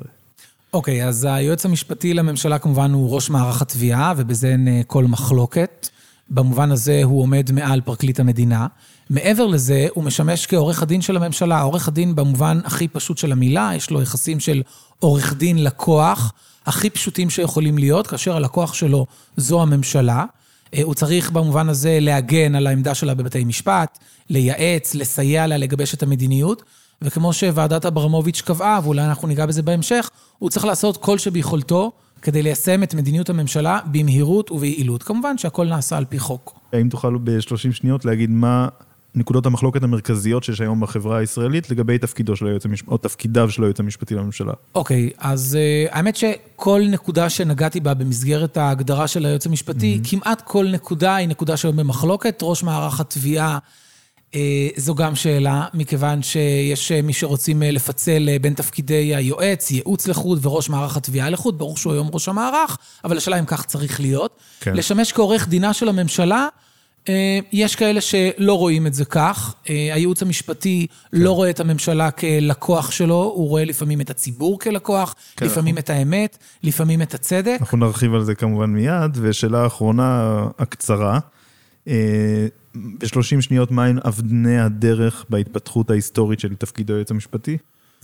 אוקיי, 0.73 1.05
okay, 1.05 1.07
אז 1.07 1.29
היועץ 1.31 1.65
המשפטי 1.67 2.15
לממשלה 2.15 2.59
כמובן 2.59 2.93
הוא 2.93 3.15
ראש 3.15 3.31
מערך 3.31 3.63
התביעה, 3.63 4.15
ובזה 4.17 4.49
אין 4.49 4.69
אה, 4.69 4.81
כל 4.87 5.05
מחלוקת. 5.05 5.89
במובן 6.31 6.71
הזה 6.71 7.01
הוא 7.05 7.23
עומד 7.23 7.53
מעל 7.53 7.81
פרקליט 7.81 8.21
המדינה. 8.21 8.67
מעבר 9.11 9.47
לזה, 9.47 9.87
הוא 9.95 10.05
משמש 10.05 10.47
כעורך 10.47 10.83
הדין 10.83 11.03
של 11.03 11.17
הממשלה. 11.17 11.61
עורך 11.61 11.89
הדין 11.89 12.15
במובן 12.15 12.61
הכי 12.65 12.89
פשוט 12.89 13.19
של 13.19 13.33
המילה, 13.33 13.71
יש 13.77 13.91
לו 13.91 14.03
יחסים 14.03 14.41
של 14.41 14.63
עורך 14.99 15.35
דין 15.35 15.65
לקוח, 15.65 16.33
הכי 16.67 16.91
פשוטים 16.91 17.31
שיכולים 17.31 17.79
להיות, 17.79 18.07
כאשר 18.07 18.37
הלקוח 18.37 18.75
שלו 18.75 19.07
זו 19.37 19.63
הממשלה. 19.63 20.25
אה, 20.75 20.83
הוא 20.83 20.95
צריך 20.95 21.31
במובן 21.31 21.69
הזה 21.69 21.99
להגן 22.01 22.55
על 22.55 22.67
העמדה 22.67 22.95
שלה 22.95 23.15
בבתי 23.15 23.45
משפט, 23.45 23.99
לייעץ, 24.31 24.95
לסייע 24.95 25.47
לה 25.47 25.57
לגבש 25.57 25.95
את 25.95 26.03
המדיניות. 26.03 26.63
וכמו 27.03 27.33
שוועדת 27.33 27.87
אברמוביץ' 27.87 28.41
קבעה, 28.41 28.81
ואולי 28.83 29.05
אנחנו 29.05 29.29
ניגע 29.29 29.47
בזה 29.47 29.63
בהמשך, 29.63 30.11
הוא 30.39 30.51
צריך 30.51 30.65
לעשות 30.65 30.97
כל 30.97 31.19
שביכולתו 31.19 31.93
כדי 32.23 32.43
ליישם 32.43 32.83
את 32.83 32.95
מדיניות 32.95 33.31
הממשלה 33.31 33.79
במהירות 33.87 34.51
וביעילות. 34.51 35.03
כמובן 35.03 35.39
שהכל 35.39 35.67
נעשה 35.67 35.97
על 35.97 36.05
פי 36.05 36.19
חוק. 36.19 36.59
האם 36.73 36.89
תוכל 36.89 37.19
ב-30 37.25 37.73
שניות 37.73 38.05
להגיד 38.05 38.31
מה 38.31 38.69
נקודות 39.15 39.47
המחלוקת 39.47 39.83
המרכזיות 39.83 40.45
שיש 40.45 40.61
היום 40.61 40.81
בחברה 40.81 41.19
הישראלית 41.19 41.71
לגבי 41.71 41.99
תפקידו 41.99 42.37
של 42.37 42.47
היועץ 42.47 42.65
המשפטי, 42.65 42.91
או 42.91 42.99
תפקידיו 42.99 43.51
של 43.51 43.63
היועץ 43.63 43.81
המשפטי 43.81 44.15
לממשלה? 44.15 44.53
אוקיי, 44.75 45.11
okay, 45.13 45.17
אז 45.19 45.59
uh, 45.89 45.95
האמת 45.95 46.17
שכל 46.17 46.83
נקודה 46.91 47.31
שנגעתי 47.31 47.81
בה 47.81 47.95
במסגרת 47.95 48.57
ההגדרה 48.57 49.09
של 49.09 49.27
היועץ 49.27 49.47
המשפטי, 49.47 50.01
mm-hmm. 50.03 50.09
כמעט 50.11 50.43
כל 50.47 50.67
נקודה 50.73 51.17
היא 51.17 51.29
נקודה 51.29 51.57
שהיום 51.57 51.77
במחלוקת. 51.77 52.39
ראש 52.43 52.63
מערך 52.63 53.01
התביעה 53.01 53.59
אה, 54.35 54.69
זו 54.77 54.95
גם 54.95 55.15
שאלה, 55.17 55.67
מכיוון 55.75 56.23
שיש 56.23 56.93
מי 56.93 57.13
שרוצים 57.13 57.63
אה, 57.63 57.71
לפצל 57.71 58.29
אה, 58.29 58.39
בין 58.39 58.55
תפקידי 58.55 59.15
היועץ, 59.15 59.71
ייעוץ 59.71 60.09
לחוד 60.09 60.47
וראש 60.47 60.69
מערך 60.69 60.97
התביעה 60.97 61.31
לחוד, 61.31 61.59
ברור 61.59 61.77
שהוא 61.77 61.93
היום 61.93 62.11
ראש 62.13 62.29
המערך, 62.29 62.79
אבל 63.05 63.17
השאלה 63.17 63.39
אם 63.39 63.45
כך 63.45 63.65
צריך 63.65 64.01
להיות. 64.01 64.37
כן. 64.61 64.75
לשמש 64.75 65.13
כעורך 65.13 65.49
דינה 65.49 65.73
של 65.73 65.89
הממשלה, 65.89 66.49
יש 67.53 67.77
כאלה 67.77 68.01
שלא 68.01 68.59
רואים 68.59 68.87
את 68.87 68.95
זה 68.95 69.05
כך. 69.05 69.55
הייעוץ 69.67 70.23
המשפטי 70.23 70.87
כן. 70.89 71.19
לא 71.19 71.33
רואה 71.33 71.51
את 71.51 71.61
הממשלה 71.61 72.11
כלקוח 72.11 72.91
שלו, 72.91 73.33
הוא 73.35 73.49
רואה 73.49 73.65
לפעמים 73.65 74.01
את 74.01 74.11
הציבור 74.11 74.59
כלקוח, 74.59 75.15
כן, 75.37 75.47
לפעמים 75.47 75.75
אנחנו... 75.75 75.81
את 75.85 75.91
האמת, 75.91 76.39
לפעמים 76.63 77.03
את 77.03 77.15
הצדק. 77.15 77.57
אנחנו 77.61 77.79
נרחיב 77.79 78.15
על 78.15 78.25
זה 78.25 78.35
כמובן 78.35 78.71
מיד, 78.71 79.19
ושאלה 79.21 79.67
אחרונה 79.67 80.43
הקצרה. 80.59 81.19
ב-30 82.75 83.41
שניות, 83.41 83.71
מהן 83.71 83.99
אבני 84.05 84.61
הדרך 84.61 85.25
בהתפתחות 85.29 85.91
ההיסטורית 85.91 86.41
של 86.41 86.55
תפקיד 86.55 86.91
היועץ 86.91 87.11
המשפטי? 87.11 87.59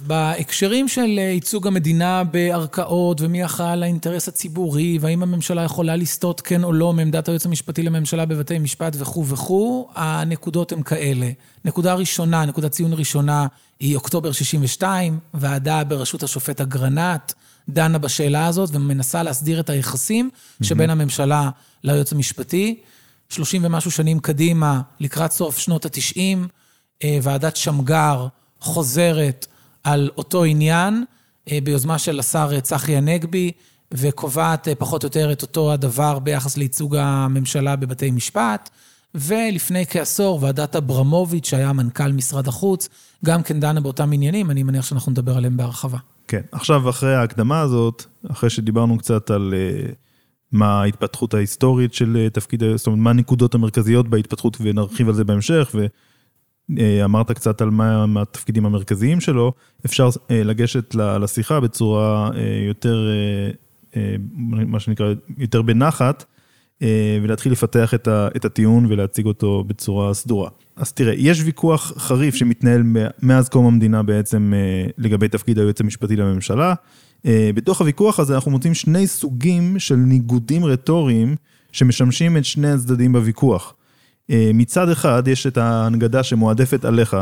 בהקשרים 0.07 0.89
של 0.89 1.19
ייצוג 1.19 1.67
המדינה 1.67 2.25
בערכאות 2.25 3.21
ומי 3.21 3.45
אחראי 3.45 3.73
על 3.73 3.83
האינטרס 3.83 4.29
הציבורי 4.29 4.99
והאם 5.01 5.23
הממשלה 5.23 5.63
יכולה 5.63 5.97
לסטות 5.97 6.41
כן 6.41 6.65
או 6.65 6.73
לא 6.73 6.93
מעמדת 6.93 7.29
היועץ 7.29 7.47
המשפטי 7.47 7.83
לממשלה 7.83 8.27
בבתי 8.27 8.59
משפט 8.59 8.97
וכו' 8.99 9.27
וכו', 9.27 9.89
הנקודות 9.95 10.73
הן 10.73 10.83
כאלה. 10.83 11.31
נקודה 11.65 11.95
ראשונה, 11.95 12.45
נקודת 12.45 12.71
ציון 12.71 12.93
ראשונה, 12.93 13.47
היא 13.81 13.97
אוקטובר 13.97 14.33
62, 14.33 15.19
ועדה 15.35 15.85
בראשות 15.85 16.23
השופט 16.23 16.61
אגרנט 16.61 17.33
דנה 17.69 17.99
בשאלה 17.99 18.47
הזאת 18.47 18.71
ומנסה 18.73 19.23
להסדיר 19.23 19.61
את 19.61 19.71
היחסים 19.71 20.31
שבין 20.63 20.91
הממשלה 20.91 21.51
ליועץ 21.85 22.13
המשפטי. 22.13 22.81
30 23.29 23.65
ומשהו 23.65 23.91
שנים 23.91 24.19
קדימה, 24.21 24.81
לקראת 25.01 25.33
סוף 25.33 25.59
שנות 25.59 25.87
ה-90, 25.87 26.21
אה, 27.05 27.19
ועדת 27.23 27.57
שמגר 27.57 28.27
חוזרת 28.61 29.47
על 29.85 30.11
אותו 30.17 30.45
עניין, 30.45 31.05
אה, 31.51 31.59
ביוזמה 31.65 31.99
של 31.99 32.19
השר 32.19 32.61
צחי 32.61 32.97
הנגבי, 32.97 33.53
וקובעת 33.93 34.69
אה, 34.69 34.75
פחות 34.75 35.05
או 35.05 35.07
יותר 35.07 35.33
את 35.33 35.43
אותו 35.43 35.73
הדבר 35.73 36.19
ביחס 36.19 36.57
לייצוג 36.57 36.97
הממשלה 36.97 37.77
בבתי 37.77 38.11
משפט. 38.11 38.71
ולפני 39.15 39.87
כעשור, 39.87 40.39
ועדת 40.43 40.77
אברמוביץ', 40.77 41.47
שהיה 41.47 41.73
מנכ"ל 41.73 42.13
משרד 42.13 42.49
החוץ, 42.49 42.89
גם 43.25 43.43
כן 43.43 43.61
דנה 43.61 43.81
באותם 43.81 44.13
עניינים, 44.13 44.51
אני 44.51 44.63
מניח 44.63 44.85
שאנחנו 44.85 45.13
נדבר 45.13 45.37
עליהם 45.37 45.57
בהרחבה. 45.57 45.99
כן, 46.29 46.43
עכשיו 46.53 46.91
אחרי 46.91 47.15
ההקדמה 47.15 47.61
הזאת, 47.61 48.05
אחרי 48.31 48.51
שדיברנו 48.51 48.99
קצת 48.99 49.31
על... 49.31 49.55
Uh... 49.55 49.95
מה 50.53 50.83
ההתפתחות 50.83 51.35
ההיסטורית 51.35 51.95
של 51.95 52.17
אה, 52.17 52.31
תפקיד, 52.31 52.63
זאת 52.77 52.87
אומרת, 52.87 53.01
מה 53.01 53.11
הנקודות 53.11 53.55
המרכזיות 53.55 54.09
בהתפתחות, 54.09 54.57
ונרחיב 54.61 55.09
על 55.09 55.15
זה 55.15 55.25
בהמשך, 55.25 55.75
ואמרת 56.77 57.33
קצת 57.33 57.61
על 57.61 57.71
מה, 57.71 58.07
מה 58.07 58.23
התפקידים 58.23 58.67
המרכזיים 58.67 59.21
שלו, 59.21 59.53
אפשר 59.87 60.09
אה, 60.31 60.43
לגשת 60.45 60.95
לשיחה 60.95 61.61
בצורה 61.61 62.31
אה, 62.37 62.65
יותר, 62.69 63.09
מה 64.43 64.81
שנקרא, 64.81 65.13
יותר 65.39 65.63
בנחת, 65.63 66.25
ולהתחיל 67.23 67.53
לפתח 67.53 67.95
את 68.09 68.45
הטיעון 68.45 68.87
ולהציג 68.89 69.27
אותו 69.27 69.65
בצורה 69.67 70.15
סדורה. 70.15 70.51
אז 70.77 70.93
תראה, 70.93 71.15
יש 71.17 71.43
ויכוח 71.45 71.93
חריף 71.97 72.35
שמתנהל 72.35 72.83
מאז 73.23 73.49
קום 73.49 73.67
המדינה 73.67 74.03
בעצם 74.03 74.53
לגבי 74.99 75.29
תפקיד 75.29 75.59
היועץ 75.59 75.81
המשפטי 75.81 76.17
לממשלה. 76.17 76.75
אה, 77.27 77.51
בתוך 77.55 77.81
הוויכוח 77.81 78.21
הזה 78.21 78.35
אנחנו 78.35 78.51
מוצאים 78.51 78.75
שני 78.75 79.07
סוגים 79.07 79.79
של 79.79 79.97
ניגודים 79.97 80.65
רטוריים 80.65 81.37
שמשמשים 81.73 82.37
את 82.37 82.45
שני 82.45 82.71
הצדדים 82.71 83.13
בוויכוח. 83.13 83.75
אה, 84.31 84.51
מצד 84.55 84.89
אחד 84.89 85.29
יש 85.29 85.47
את 85.47 85.59
ההנגדה 85.59 86.23
שמועדפת 86.23 86.85
עליך, 86.85 87.17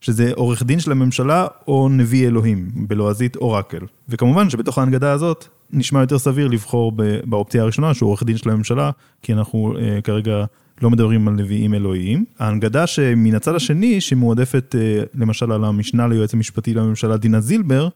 שזה 0.00 0.32
עורך 0.34 0.62
דין 0.62 0.80
של 0.80 0.92
הממשלה 0.92 1.46
או 1.68 1.88
נביא 1.88 2.26
אלוהים, 2.26 2.70
בלועזית 2.74 3.36
אורקל. 3.36 3.86
וכמובן 4.08 4.50
שבתוך 4.50 4.78
ההנגדה 4.78 5.12
הזאת 5.12 5.44
נשמע 5.72 6.00
יותר 6.00 6.18
סביר 6.18 6.48
לבחור 6.48 6.92
באופציה 7.24 7.62
הראשונה, 7.62 7.94
שהוא 7.94 8.08
עורך 8.08 8.22
דין 8.22 8.36
של 8.36 8.50
הממשלה, 8.50 8.90
כי 9.22 9.32
אנחנו 9.32 9.74
uh, 9.76 10.02
כרגע 10.02 10.44
לא 10.82 10.90
מדברים 10.90 11.28
על 11.28 11.34
נביאים 11.34 11.74
אלוהיים. 11.74 12.24
ההנגדה 12.38 12.86
שמן 12.86 13.34
הצד 13.34 13.54
השני, 13.54 14.00
שמועדפת 14.00 14.74
uh, 14.74 15.18
למשל 15.20 15.52
על 15.52 15.64
המשנה 15.64 16.08
ליועץ 16.08 16.34
המשפטי 16.34 16.74
לממשלה 16.74 17.16
דינה 17.16 17.40
זילבר, 17.40 17.88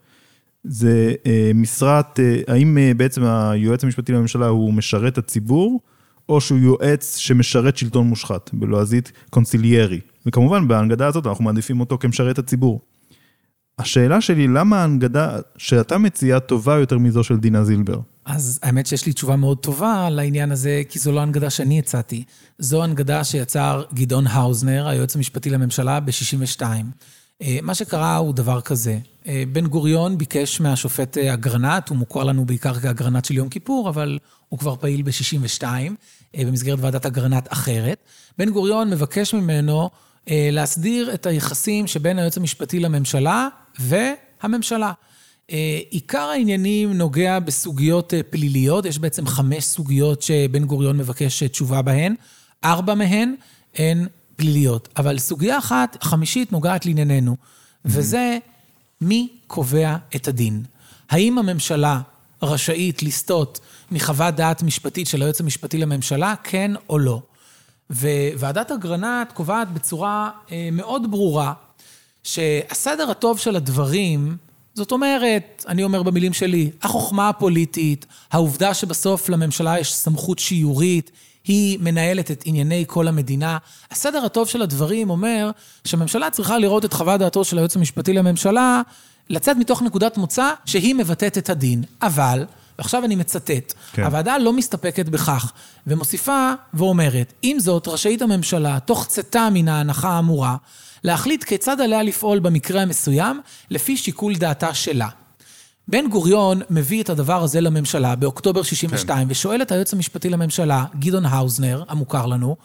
זה 0.64 1.14
אה, 1.26 1.50
משרת, 1.54 2.20
אה, 2.20 2.40
האם 2.48 2.78
אה, 2.78 2.92
בעצם 2.96 3.24
היועץ 3.24 3.84
המשפטי 3.84 4.12
לממשלה 4.12 4.46
הוא 4.46 4.74
משרת 4.74 5.18
הציבור, 5.18 5.80
או 6.28 6.40
שהוא 6.40 6.58
יועץ 6.58 7.16
שמשרת 7.16 7.76
שלטון 7.76 8.06
מושחת, 8.06 8.50
בלועזית 8.52 9.12
קונסיליירי. 9.30 10.00
וכמובן, 10.26 10.68
בהנגדה 10.68 11.06
הזאת 11.06 11.26
אנחנו 11.26 11.44
מעדיפים 11.44 11.80
אותו 11.80 11.98
כמשרת 11.98 12.38
הציבור. 12.38 12.80
השאלה 13.78 14.20
שלי, 14.20 14.48
למה 14.48 14.80
ההנגדה 14.80 15.38
שאתה 15.56 15.98
מציע 15.98 16.38
טובה 16.38 16.74
יותר 16.74 16.98
מזו 16.98 17.24
של 17.24 17.36
דינה 17.36 17.64
זילבר? 17.64 18.00
אז 18.24 18.60
האמת 18.62 18.86
שיש 18.86 19.06
לי 19.06 19.12
תשובה 19.12 19.36
מאוד 19.36 19.58
טובה 19.58 20.10
לעניין 20.10 20.52
הזה, 20.52 20.82
כי 20.88 20.98
זו 20.98 21.12
לא 21.12 21.20
הנגדה 21.20 21.50
שאני 21.50 21.78
הצעתי. 21.78 22.24
זו 22.58 22.84
הנגדה 22.84 23.24
שיצר 23.24 23.84
גדעון 23.94 24.26
האוזנר, 24.26 24.88
היועץ 24.88 25.16
המשפטי 25.16 25.50
לממשלה, 25.50 26.00
ב-62. 26.00 26.62
אה, 27.42 27.58
מה 27.62 27.74
שקרה 27.74 28.16
הוא 28.16 28.34
דבר 28.34 28.60
כזה. 28.60 28.98
אה, 29.26 29.42
בן 29.52 29.66
גוריון 29.66 30.18
ביקש 30.18 30.60
מהשופט 30.60 31.18
אה, 31.18 31.34
אגרנט, 31.34 31.88
הוא 31.88 31.96
מוכר 31.98 32.24
לנו 32.24 32.44
בעיקר 32.44 32.74
כאגרנט 32.74 33.24
של 33.24 33.34
יום 33.34 33.48
כיפור, 33.48 33.88
אבל 33.88 34.18
הוא 34.48 34.58
כבר 34.58 34.76
פעיל 34.76 35.02
ב-62, 35.02 35.64
במסגרת 36.36 36.78
ועדת 36.80 37.06
אגרנט 37.06 37.52
אחרת. 37.52 37.98
בן 38.38 38.50
גוריון 38.50 38.90
מבקש 38.90 39.34
ממנו 39.34 39.90
להסדיר 40.26 41.14
את 41.14 41.26
היחסים 41.26 41.86
שבין 41.86 42.18
היועץ 42.18 42.36
המשפטי 42.36 42.80
לממשלה 42.80 43.48
והממשלה. 43.78 44.92
עיקר 45.90 46.18
העניינים 46.18 46.92
נוגע 46.92 47.38
בסוגיות 47.38 48.14
פליליות, 48.30 48.84
יש 48.84 48.98
בעצם 48.98 49.26
חמש 49.26 49.64
סוגיות 49.64 50.22
שבן 50.22 50.64
גוריון 50.64 50.96
מבקש 50.96 51.42
תשובה 51.42 51.82
בהן. 51.82 52.14
ארבע 52.64 52.94
מהן 52.94 53.34
הן 53.74 54.06
פליליות. 54.36 54.88
אבל 54.96 55.18
סוגיה 55.18 55.58
אחת, 55.58 55.96
חמישית, 56.02 56.52
נוגעת 56.52 56.86
לענייננו, 56.86 57.36
וזה 57.84 58.38
מי 59.00 59.28
קובע 59.46 59.96
את 60.16 60.28
הדין. 60.28 60.62
האם 61.10 61.38
הממשלה 61.38 62.00
רשאית 62.42 63.02
לסטות 63.02 63.60
מחוות 63.90 64.34
דעת 64.34 64.62
משפטית 64.62 65.06
של 65.06 65.22
היועץ 65.22 65.40
המשפטי 65.40 65.78
לממשלה, 65.78 66.34
כן 66.42 66.70
או 66.88 66.98
לא? 66.98 67.20
וועדת 67.90 68.70
אגרנט 68.70 69.32
קובעת 69.32 69.72
בצורה 69.72 70.30
אה, 70.52 70.68
מאוד 70.72 71.10
ברורה 71.10 71.52
שהסדר 72.22 73.10
הטוב 73.10 73.38
של 73.38 73.56
הדברים, 73.56 74.36
זאת 74.74 74.92
אומרת, 74.92 75.64
אני 75.68 75.84
אומר 75.84 76.02
במילים 76.02 76.32
שלי, 76.32 76.70
החוכמה 76.82 77.28
הפוליטית, 77.28 78.06
העובדה 78.30 78.74
שבסוף 78.74 79.28
לממשלה 79.28 79.78
יש 79.78 79.94
סמכות 79.94 80.38
שיורית, 80.38 81.10
היא 81.44 81.78
מנהלת 81.80 82.30
את 82.30 82.42
ענייני 82.46 82.84
כל 82.86 83.08
המדינה. 83.08 83.58
הסדר 83.90 84.24
הטוב 84.24 84.48
של 84.48 84.62
הדברים 84.62 85.10
אומר 85.10 85.50
שהממשלה 85.84 86.30
צריכה 86.30 86.58
לראות 86.58 86.84
את 86.84 86.92
חוות 86.92 87.20
דעתו 87.20 87.44
של 87.44 87.58
היועץ 87.58 87.76
המשפטי 87.76 88.12
לממשלה, 88.12 88.82
לצאת 89.30 89.56
מתוך 89.56 89.82
נקודת 89.82 90.16
מוצא 90.16 90.50
שהיא 90.64 90.94
מבטאת 90.94 91.38
את 91.38 91.50
הדין. 91.50 91.82
אבל, 92.02 92.44
ועכשיו 92.78 93.04
אני 93.04 93.14
מצטט, 93.14 93.74
כן. 93.92 94.02
הוועדה 94.02 94.38
לא 94.38 94.52
מסתפקת 94.52 95.08
בכך, 95.08 95.52
ומוסיפה 95.86 96.52
ואומרת, 96.74 97.32
עם 97.42 97.58
זאת, 97.58 97.88
רשאית 97.88 98.22
הממשלה, 98.22 98.78
תוך 98.80 99.06
צאתה 99.06 99.48
מן 99.52 99.68
ההנחה 99.68 100.08
האמורה, 100.08 100.56
להחליט 101.04 101.44
כיצד 101.44 101.80
עליה 101.80 102.02
לפעול 102.02 102.38
במקרה 102.38 102.82
המסוים, 102.82 103.40
לפי 103.70 103.96
שיקול 103.96 104.34
דעתה 104.34 104.74
שלה. 104.74 105.08
בן 105.88 106.08
גוריון 106.08 106.60
מביא 106.70 107.02
את 107.02 107.10
הדבר 107.10 107.42
הזה 107.42 107.60
לממשלה 107.60 108.16
באוקטובר 108.16 108.62
62, 108.62 109.26
כן. 109.26 109.30
ושואל 109.30 109.62
את 109.62 109.72
היועץ 109.72 109.92
המשפטי 109.92 110.30
לממשלה, 110.30 110.84
גדעון 110.98 111.26
האוזנר, 111.26 111.82
המוכר 111.88 112.26
לנו, 112.26 112.56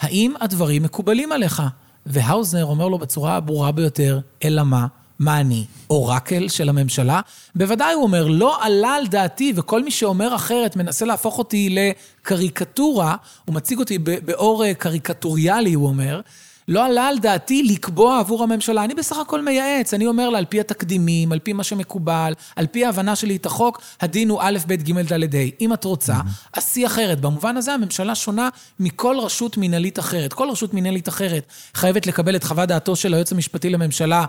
האם 0.00 0.34
הדברים 0.40 0.82
מקובלים 0.82 1.32
עליך? 1.32 1.62
והאוזנר 2.06 2.64
אומר 2.64 2.88
לו 2.88 2.98
בצורה 2.98 3.36
הברורה 3.36 3.72
ביותר, 3.72 4.20
אלא 4.44 4.62
מה? 4.62 4.86
מה 5.18 5.40
אני, 5.40 5.64
אורקל 5.90 6.48
של 6.48 6.68
הממשלה? 6.68 7.20
בוודאי, 7.54 7.94
הוא 7.94 8.02
אומר, 8.02 8.26
לא 8.26 8.64
עלה 8.64 8.94
על 8.94 9.06
דעתי, 9.06 9.52
וכל 9.56 9.82
מי 9.84 9.90
שאומר 9.90 10.34
אחרת 10.34 10.76
מנסה 10.76 11.04
להפוך 11.04 11.38
אותי 11.38 11.68
לקריקטורה, 11.70 13.16
הוא 13.44 13.54
מציג 13.54 13.78
אותי 13.78 13.98
באור 13.98 14.72
קריקטוריאלי, 14.72 15.72
הוא 15.72 15.86
אומר, 15.86 16.20
לא 16.68 16.84
עלה 16.86 17.08
על 17.08 17.18
דעתי 17.18 17.62
לקבוע 17.62 18.18
עבור 18.18 18.42
הממשלה. 18.42 18.84
אני 18.84 18.94
בסך 18.94 19.16
הכל 19.16 19.42
מייעץ, 19.42 19.94
אני 19.94 20.06
אומר 20.06 20.30
לה, 20.30 20.38
על 20.38 20.44
פי 20.44 20.60
התקדימים, 20.60 21.32
על 21.32 21.38
פי 21.38 21.52
מה 21.52 21.64
שמקובל, 21.64 22.32
על 22.56 22.66
פי 22.66 22.84
ההבנה 22.84 23.16
שלי 23.16 23.36
את 23.36 23.46
החוק, 23.46 23.80
הדין 24.00 24.28
הוא 24.28 24.40
א', 24.42 24.58
ב', 24.66 24.72
ג', 24.72 25.12
ד', 25.12 25.34
ה'. 25.34 25.38
אם 25.60 25.72
את 25.72 25.84
רוצה, 25.84 26.14
עשי 26.52 26.86
אחרת. 26.86 27.20
במובן 27.20 27.56
הזה 27.56 27.72
הממשלה 27.72 28.14
שונה 28.14 28.48
מכל 28.80 29.16
רשות 29.20 29.56
מנהלית 29.56 29.98
אחרת. 29.98 30.32
כל 30.32 30.50
רשות 30.50 30.74
מנהלית 30.74 31.08
אחרת 31.08 31.46
חייבת 31.74 32.06
לקבל 32.06 32.36
את 32.36 32.44
חוות 32.44 32.68
דעתו 32.68 32.96
של 32.96 33.14
היועץ 33.14 33.32
המשפטי 33.32 33.70
לממשלה 33.70 34.24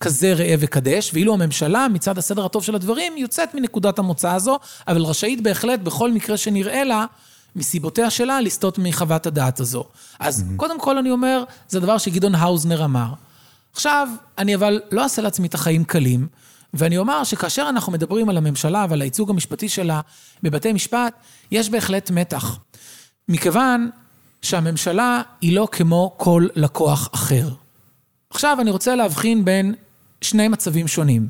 כזה 0.00 0.34
ראה 0.34 0.54
וקדש, 0.58 1.10
ואילו 1.14 1.34
הממשלה, 1.34 1.86
מצד 1.88 2.18
הסדר 2.18 2.44
הטוב 2.44 2.64
של 2.64 2.74
הדברים, 2.74 3.16
יוצאת 3.16 3.54
מנקודת 3.54 3.98
המוצא 3.98 4.32
הזו, 4.32 4.58
אבל 4.88 5.02
רשאית 5.02 5.40
בהחלט, 5.40 5.80
בכל 5.80 6.12
מקרה 6.12 6.36
שנראה 6.36 6.84
לה, 6.84 7.04
מסיבותיה 7.58 8.10
שלה, 8.10 8.40
לסטות 8.40 8.78
מחוות 8.78 9.26
הדעת 9.26 9.60
הזו. 9.60 9.84
אז 10.20 10.40
mm-hmm. 10.40 10.56
קודם 10.56 10.80
כל 10.80 10.98
אני 10.98 11.10
אומר, 11.10 11.44
זה 11.68 11.80
דבר 11.80 11.98
שגדעון 11.98 12.34
האוזנר 12.34 12.84
אמר. 12.84 13.12
עכשיו, 13.72 14.08
אני 14.38 14.54
אבל 14.54 14.80
לא 14.92 15.02
אעשה 15.02 15.22
לעצמי 15.22 15.46
את 15.46 15.54
החיים 15.54 15.84
קלים, 15.84 16.26
ואני 16.74 16.98
אומר 16.98 17.24
שכאשר 17.24 17.66
אנחנו 17.68 17.92
מדברים 17.92 18.28
על 18.28 18.36
הממשלה 18.36 18.86
ועל 18.88 19.00
הייצוג 19.02 19.30
המשפטי 19.30 19.68
שלה 19.68 20.00
בבתי 20.42 20.72
משפט, 20.72 21.14
יש 21.50 21.70
בהחלט 21.70 22.10
מתח. 22.10 22.58
מכיוון 23.28 23.90
שהממשלה 24.42 25.22
היא 25.40 25.56
לא 25.56 25.68
כמו 25.72 26.14
כל 26.16 26.46
לקוח 26.54 27.08
אחר. 27.12 27.48
עכשיו 28.30 28.58
אני 28.60 28.70
רוצה 28.70 28.94
להבחין 28.94 29.44
בין 29.44 29.74
שני 30.20 30.48
מצבים 30.48 30.88
שונים. 30.88 31.28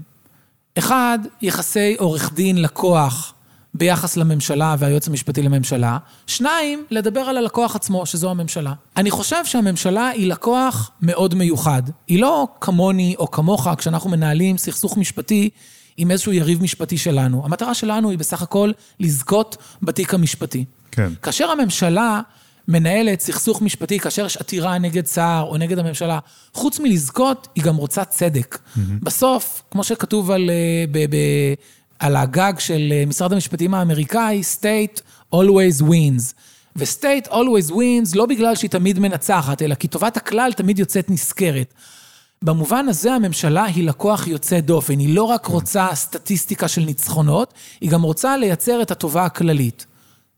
אחד, 0.79 1.19
יחסי 1.43 1.97
עורך 1.99 2.33
דין 2.33 2.63
לקוח 2.63 3.35
ביחס 3.75 4.17
לממשלה 4.17 4.77
והיועץ 4.79 5.09
המשפטי 5.09 5.43
לממשלה. 5.43 5.99
שניים, 6.27 6.85
לדבר 6.91 7.21
על 7.21 7.37
הלקוח 7.37 7.77
עצמו, 7.77 8.07
שזו 8.07 8.31
הממשלה. 8.31 8.73
אני 8.97 9.11
חושב 9.11 9.45
שהממשלה 9.45 10.09
היא 10.09 10.27
לקוח 10.27 10.91
מאוד 11.03 11.35
מיוחד. 11.35 11.83
היא 12.07 12.21
לא 12.21 12.49
כמוני 12.61 13.15
או 13.19 13.31
כמוך 13.31 13.69
כשאנחנו 13.79 14.11
מנהלים 14.11 14.59
סכסוך 14.59 14.97
משפטי 14.97 15.51
עם 15.97 16.11
איזשהו 16.11 16.33
יריב 16.33 16.63
משפטי 16.63 16.99
שלנו. 16.99 17.45
המטרה 17.45 17.75
שלנו 17.75 18.11
היא 18.11 18.19
בסך 18.19 18.43
הכל 18.43 18.73
לזכות 19.01 19.57
בתיק 19.83 20.15
המשפטי. 20.15 20.65
כן. 20.91 21.13
כאשר 21.23 21.51
הממשלה 21.51 22.21
מנהלת 22.69 23.21
סכסוך 23.21 23.63
משפטי, 23.63 23.99
כאשר 23.99 24.27
יש 24.27 24.37
עתירה 24.37 24.79
נגד 24.79 25.07
שר 25.07 25.45
או 25.49 25.57
נגד 25.57 25.79
הממשלה, 25.79 26.19
חוץ 26.55 26.81
מלזכות, 26.81 27.49
היא 27.55 27.65
גם 27.65 27.77
רוצה 27.77 28.05
צדק. 28.05 28.59
Mm-hmm. 28.59 28.81
בסוף, 29.03 29.63
כמו 29.71 29.85
שכתוב 29.85 30.31
על, 30.31 30.51
אה, 30.51 30.85
ב, 30.91 30.99
ב, 30.99 31.17
על 31.99 32.17
הגג 32.17 32.53
של 32.59 32.89
אה, 32.93 33.05
משרד 33.07 33.33
המשפטים 33.33 33.75
האמריקאי, 33.75 34.43
state 34.61 35.01
always 35.35 35.83
wins. 35.83 36.35
ו-state 36.77 37.29
always 37.29 37.71
wins 37.71 38.15
לא 38.15 38.27
בגלל 38.27 38.55
שהיא 38.55 38.71
תמיד 38.71 38.99
מנצחת, 38.99 39.63
אלא 39.63 39.75
כי 39.75 39.89
טובת 39.89 40.17
הכלל 40.17 40.53
תמיד 40.53 40.79
יוצאת 40.79 41.11
נשכרת. 41.11 41.75
במובן 42.43 42.89
הזה 42.89 43.15
הממשלה 43.15 43.65
היא 43.65 43.85
לקוח 43.85 44.27
יוצא 44.27 44.61
דופן, 44.61 44.99
היא 44.99 45.15
לא 45.15 45.23
רק 45.23 45.47
רוצה 45.47 45.89
סטטיסטיקה 45.95 46.69
של 46.69 46.81
ניצחונות, 46.81 47.55
היא 47.81 47.91
גם 47.91 48.03
רוצה 48.03 48.37
לייצר 48.37 48.83
את 48.83 48.91
הטובה 48.91 49.25
הכללית. 49.25 49.87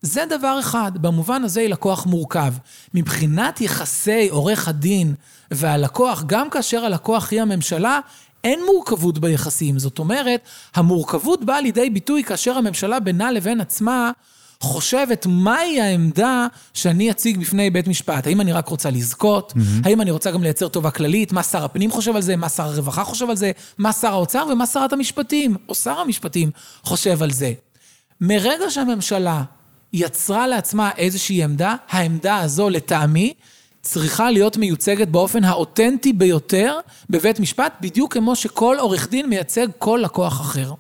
זה 0.03 0.25
דבר 0.31 0.57
אחד, 0.61 0.93
במובן 0.95 1.45
הזה 1.45 1.61
היא 1.61 1.69
לקוח 1.69 2.07
מורכב. 2.07 2.55
מבחינת 2.95 3.61
יחסי 3.61 4.29
עורך 4.29 4.69
הדין 4.69 5.15
והלקוח, 5.51 6.23
גם 6.27 6.51
כאשר 6.51 6.85
הלקוח 6.85 7.31
היא 7.31 7.43
הממשלה, 7.43 8.01
אין 8.45 8.61
מורכבות 8.67 9.19
ביחסים. 9.19 9.79
זאת 9.79 9.99
אומרת, 9.99 10.41
המורכבות 10.75 11.45
באה 11.45 11.61
לידי 11.61 11.91
ביטוי 11.91 12.25
כאשר 12.25 12.59
הממשלה 12.59 13.01
בינה 13.01 13.33
לבין 13.33 13.61
עצמה 13.61 14.11
חושבת 14.61 15.27
מהי 15.27 15.81
העמדה 15.81 16.47
שאני 16.75 17.11
אציג 17.11 17.39
בפני 17.39 17.71
בית 17.71 17.89
משפט. 17.89 18.27
האם 18.27 18.41
אני 18.41 18.53
רק 18.53 18.69
רוצה 18.69 18.91
לזכות? 18.91 19.53
Mm-hmm. 19.53 19.61
האם 19.85 20.01
אני 20.01 20.11
רוצה 20.11 20.31
גם 20.31 20.43
לייצר 20.43 20.69
טובה 20.69 20.91
כללית? 20.91 21.33
מה 21.33 21.43
שר 21.43 21.65
הפנים 21.65 21.91
חושב 21.91 22.17
על 22.17 22.23
זה? 22.23 22.37
מה 22.37 22.49
שר 22.49 22.63
הרווחה 22.63 23.05
חושב 23.05 23.31
על 23.31 23.37
זה? 23.37 23.53
מה 23.79 23.93
שר 23.93 24.09
האוצר 24.13 24.47
ומה 24.53 24.67
שרת 24.67 24.93
המשפטים, 24.93 25.57
או 25.69 25.75
שר 25.75 25.99
המשפטים, 25.99 26.51
חושב 26.83 27.23
על 27.23 27.31
זה? 27.31 27.53
מרגע 28.21 28.71
שהממשלה 28.71 29.43
יצרה 29.93 30.47
לעצמה 30.47 30.91
איזושהי 30.97 31.45
עמדה, 31.45 31.75
העמדה 31.91 32.39
הזו, 32.39 32.71
לטעמי, 32.71 33.35
צריכה 33.83 34.31
להיות 34.31 34.57
מיוצגת 34.57 35.09
באופן 35.09 35.45
האותנטי 35.45 36.13
ביותר 36.13 36.79
בבית 37.11 37.41
משפט, 37.41 37.73
בדיוק 37.81 38.13
כמו 38.13 38.37
שכל 38.37 38.77
עורך 38.81 39.09
דין 39.11 39.29
מייצג 39.29 39.67
כל 39.79 40.01
לקוח 40.05 40.41
אחר. 40.41 40.73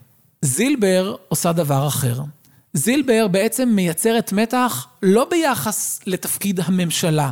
זילבר 0.43 1.17
עושה 1.29 1.53
דבר 1.53 1.87
אחר. 1.87 2.21
זילבר 2.75 3.29
בעצם 3.29 3.69
מייצרת 3.69 4.33
מתח 4.33 4.87
לא 5.03 5.27
ביחס 5.31 6.01
לתפקיד 6.07 6.61
הממשלה, 6.65 7.31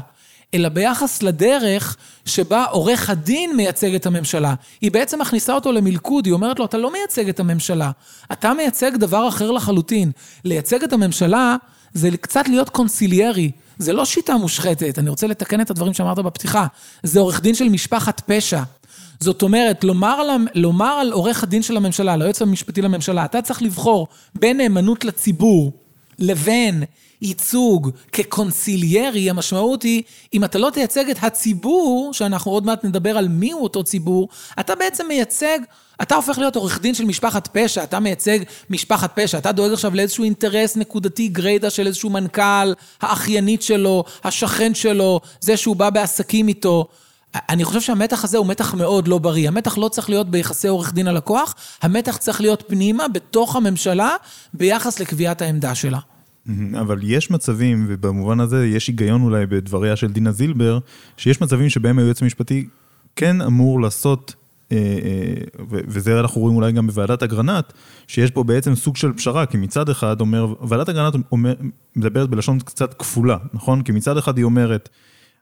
אלא 0.55 0.69
ביחס 0.69 1.23
לדרך 1.23 1.97
שבה 2.25 2.65
עורך 2.65 3.11
הדין 3.11 3.57
מייצג 3.57 3.95
את 3.95 4.07
הממשלה. 4.07 4.55
היא 4.81 4.91
בעצם 4.91 5.21
מכניסה 5.21 5.55
אותו 5.55 5.73
למלכוד, 5.73 6.27
היא 6.27 6.35
אומרת 6.35 6.59
לו, 6.59 6.65
אתה 6.65 6.79
לא 6.79 6.93
מייצג 6.93 7.29
את 7.29 7.41
הממשלה, 7.41 7.91
אתה 8.33 8.55
מייצג 8.55 8.97
דבר 8.97 9.29
אחר 9.29 9.51
לחלוטין. 9.51 10.11
לייצג 10.45 10.83
את 10.83 10.93
הממשלה 10.93 11.57
זה 11.95 12.11
קצת 12.21 12.49
להיות 12.49 12.69
קונסיליארי. 12.69 13.51
זה 13.79 13.93
לא 13.93 14.05
שיטה 14.05 14.37
מושחתת, 14.37 14.99
אני 14.99 15.11
רוצה 15.11 15.27
לתקן 15.27 15.61
את 15.61 15.71
הדברים 15.71 15.95
שאמרת 15.95 16.19
בפתיחה. 16.19 16.67
זה 17.03 17.21
עורך 17.21 17.41
דין 17.41 17.55
של 17.55 17.69
משפחת 17.69 18.23
פשע. 18.27 18.63
זאת 19.21 19.43
אומרת, 19.43 19.85
לומר 19.85 20.09
על, 20.09 20.47
לומר 20.55 20.99
על 21.01 21.13
עורך 21.13 21.43
הדין 21.43 21.63
של 21.63 21.77
הממשלה, 21.77 22.17
ליועץ 22.17 22.43
המשפטי 22.43 22.83
לממשלה, 22.83 23.25
אתה 23.25 23.43
צריך 23.43 23.63
לבחור 23.63 24.07
בין 24.35 24.57
נאמנות 24.57 25.05
לציבור 25.05 25.73
לבין 26.19 26.85
ייצוג 27.23 27.91
כקונסיליארי, 28.13 29.31
המשמעות 29.31 29.83
היא, 29.83 30.03
אם 30.35 30.45
אתה 30.45 30.59
לא 30.59 30.71
תייצג 30.71 31.11
את 31.11 31.17
הציבור, 31.23 32.11
שאנחנו 32.13 32.51
עוד 32.51 32.67
מעט 32.67 32.85
נדבר 32.85 33.19
על 33.19 33.29
מיהו 33.29 33.63
אותו 33.63 33.85
ציבור, 33.85 34.29
אתה 34.61 34.75
בעצם 34.75 35.09
מייצג, 35.09 35.59
אתה 36.03 36.15
הופך 36.15 36.39
להיות 36.39 36.57
עורך 36.57 36.81
דין 36.81 36.95
של 36.95 37.05
משפחת 37.05 37.49
פשע, 37.53 37.85
אתה 37.85 38.01
מייצג 38.01 38.39
משפחת 38.71 39.21
פשע, 39.21 39.39
אתה 39.39 39.53
דואג 39.53 39.73
עכשיו 39.73 39.95
לאיזשהו 39.95 40.25
אינטרס 40.25 40.77
נקודתי 40.77 41.29
גריידא 41.29 41.71
של 41.71 41.87
איזשהו 41.87 42.11
מנכ"ל, 42.11 42.73
האחיינית 43.01 43.63
שלו, 43.63 44.05
השכן 44.25 44.75
שלו, 44.75 45.21
זה 45.41 45.57
שהוא 45.57 45.77
בא 45.77 45.91
בעסקים 45.91 46.49
איתו. 46.49 46.87
אני 47.49 47.65
חושב 47.65 47.81
שהמתח 47.81 48.25
הזה 48.25 48.39
הוא 48.39 48.47
מתח 48.47 48.75
מאוד 48.75 49.09
לא 49.09 49.19
בריא. 49.19 49.49
המתח 49.49 49.79
לא 49.79 49.89
צריך 49.89 50.11
להיות 50.11 50.31
ביחסי 50.31 50.69
עורך 50.69 50.93
דין 50.93 51.09
הלקוח, 51.09 51.55
המתח 51.83 52.17
צריך 52.17 52.41
להיות 52.41 52.65
פנימה, 52.67 53.09
בתוך 53.09 53.57
הממשלה, 53.57 54.17
ביחס 54.55 55.01
לקביעת 55.01 55.43
העמדה 55.43 55.75
שלה. 55.75 55.99
אבל 56.81 57.01
יש 57.03 57.31
מצבים, 57.31 57.85
ובמובן 57.89 58.41
הזה 58.41 58.67
יש 58.67 58.89
היגיון 58.89 59.23
אולי 59.23 59.47
בדבריה 59.47 59.97
של 59.97 60.13
דינה 60.13 60.33
זילבר, 60.33 60.79
שיש 61.17 61.41
מצבים 61.41 61.71
שבהם 61.71 61.99
היועץ 61.99 62.23
המשפטי 62.23 62.67
כן 63.17 63.41
אמור 63.41 63.81
לעשות, 63.81 64.35
אה, 64.73 64.77
אה, 64.77 65.35
וזה 65.69 66.21
אנחנו 66.21 66.41
רואים 66.41 66.57
אולי 66.57 66.73
גם 66.73 66.87
בוועדת 66.87 67.23
אגרנט, 67.23 67.73
שיש 68.07 68.31
פה 68.31 68.45
בעצם 68.45 68.75
סוג 68.75 68.97
של 68.97 69.13
פשרה, 69.13 69.47
כי 69.47 69.57
מצד 69.57 69.89
אחד 69.89 70.21
אומר, 70.21 70.55
ועדת 70.69 70.89
אגרנט 70.89 71.15
מדברת 71.97 72.31
בלשון 72.31 72.59
קצת 72.59 72.95
כפולה, 72.95 73.37
נכון? 73.53 73.83
כי 73.83 73.93
מצד 73.93 74.17
אחד 74.17 74.37
היא 74.37 74.45
אומרת, 74.45 74.89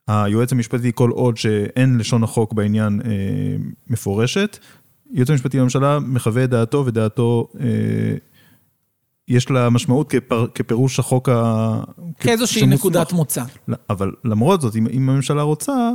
היועץ 0.09 0.53
המשפטי 0.53 0.91
כל 0.95 1.11
עוד 1.11 1.37
שאין 1.37 1.99
לשון 1.99 2.23
החוק 2.23 2.53
בעניין 2.53 3.01
אה, 3.05 3.11
מפורשת, 3.91 4.59
היועץ 5.15 5.31
המשפטי 5.31 5.59
לממשלה 5.59 5.99
מחווה 5.99 6.45
את 6.45 6.51
דעתו 6.51 6.87
ודעתו 6.87 7.49
יש 9.29 9.51
לה 9.51 9.71
משמעות 9.71 10.11
כפר, 10.11 10.47
כפירוש 10.55 10.99
החוק 10.99 11.29
ה... 11.29 11.81
כאיזושהי 12.21 12.67
נקודת 12.67 13.13
מוצא. 13.13 13.45
לא, 13.69 13.77
אבל 13.91 14.13
למרות 14.25 14.61
זאת, 14.61 14.77
אם, 14.77 14.87
אם 14.87 15.09
הממשלה 15.11 15.43
רוצה, 15.43 15.91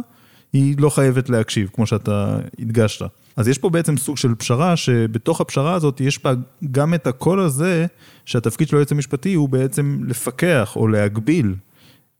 היא 0.54 0.76
לא 0.80 0.89
חייבת 0.89 1.30
להקשיב, 1.30 1.70
כמו 1.74 1.88
שאתה 1.88 2.38
הדגשת. 2.60 3.06
אז 3.36 3.48
יש 3.48 3.58
פה 3.58 3.70
בעצם 3.70 3.98
סוג 3.98 4.17
של 4.17 4.36
פשרה, 4.36 4.76
שבתוך 4.78 5.41
הפשרה 5.41 5.74
הזאת 5.74 6.02
יש 6.02 6.24
בה 6.24 6.34
גם 6.72 6.94
את 6.94 7.08
הקול 7.08 7.39
הזה, 7.39 7.86
שהתפקיד 8.26 8.67
של 8.67 8.76
היועץ 8.76 8.91
המשפטי 8.91 9.34
הוא 9.34 9.50
בעצם 9.50 10.00
לפקח 10.08 10.76
או 10.76 10.88
להגביל 10.88 11.56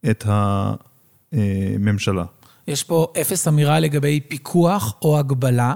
את 0.10 0.26
הממשלה. 0.28 2.24
יש 2.68 2.84
פה 2.84 3.08
אפס 3.22 3.48
אמירה 3.48 3.80
לגבי 3.80 4.20
פיקוח 4.20 4.94
או 5.02 5.20
הגבלה. 5.20 5.74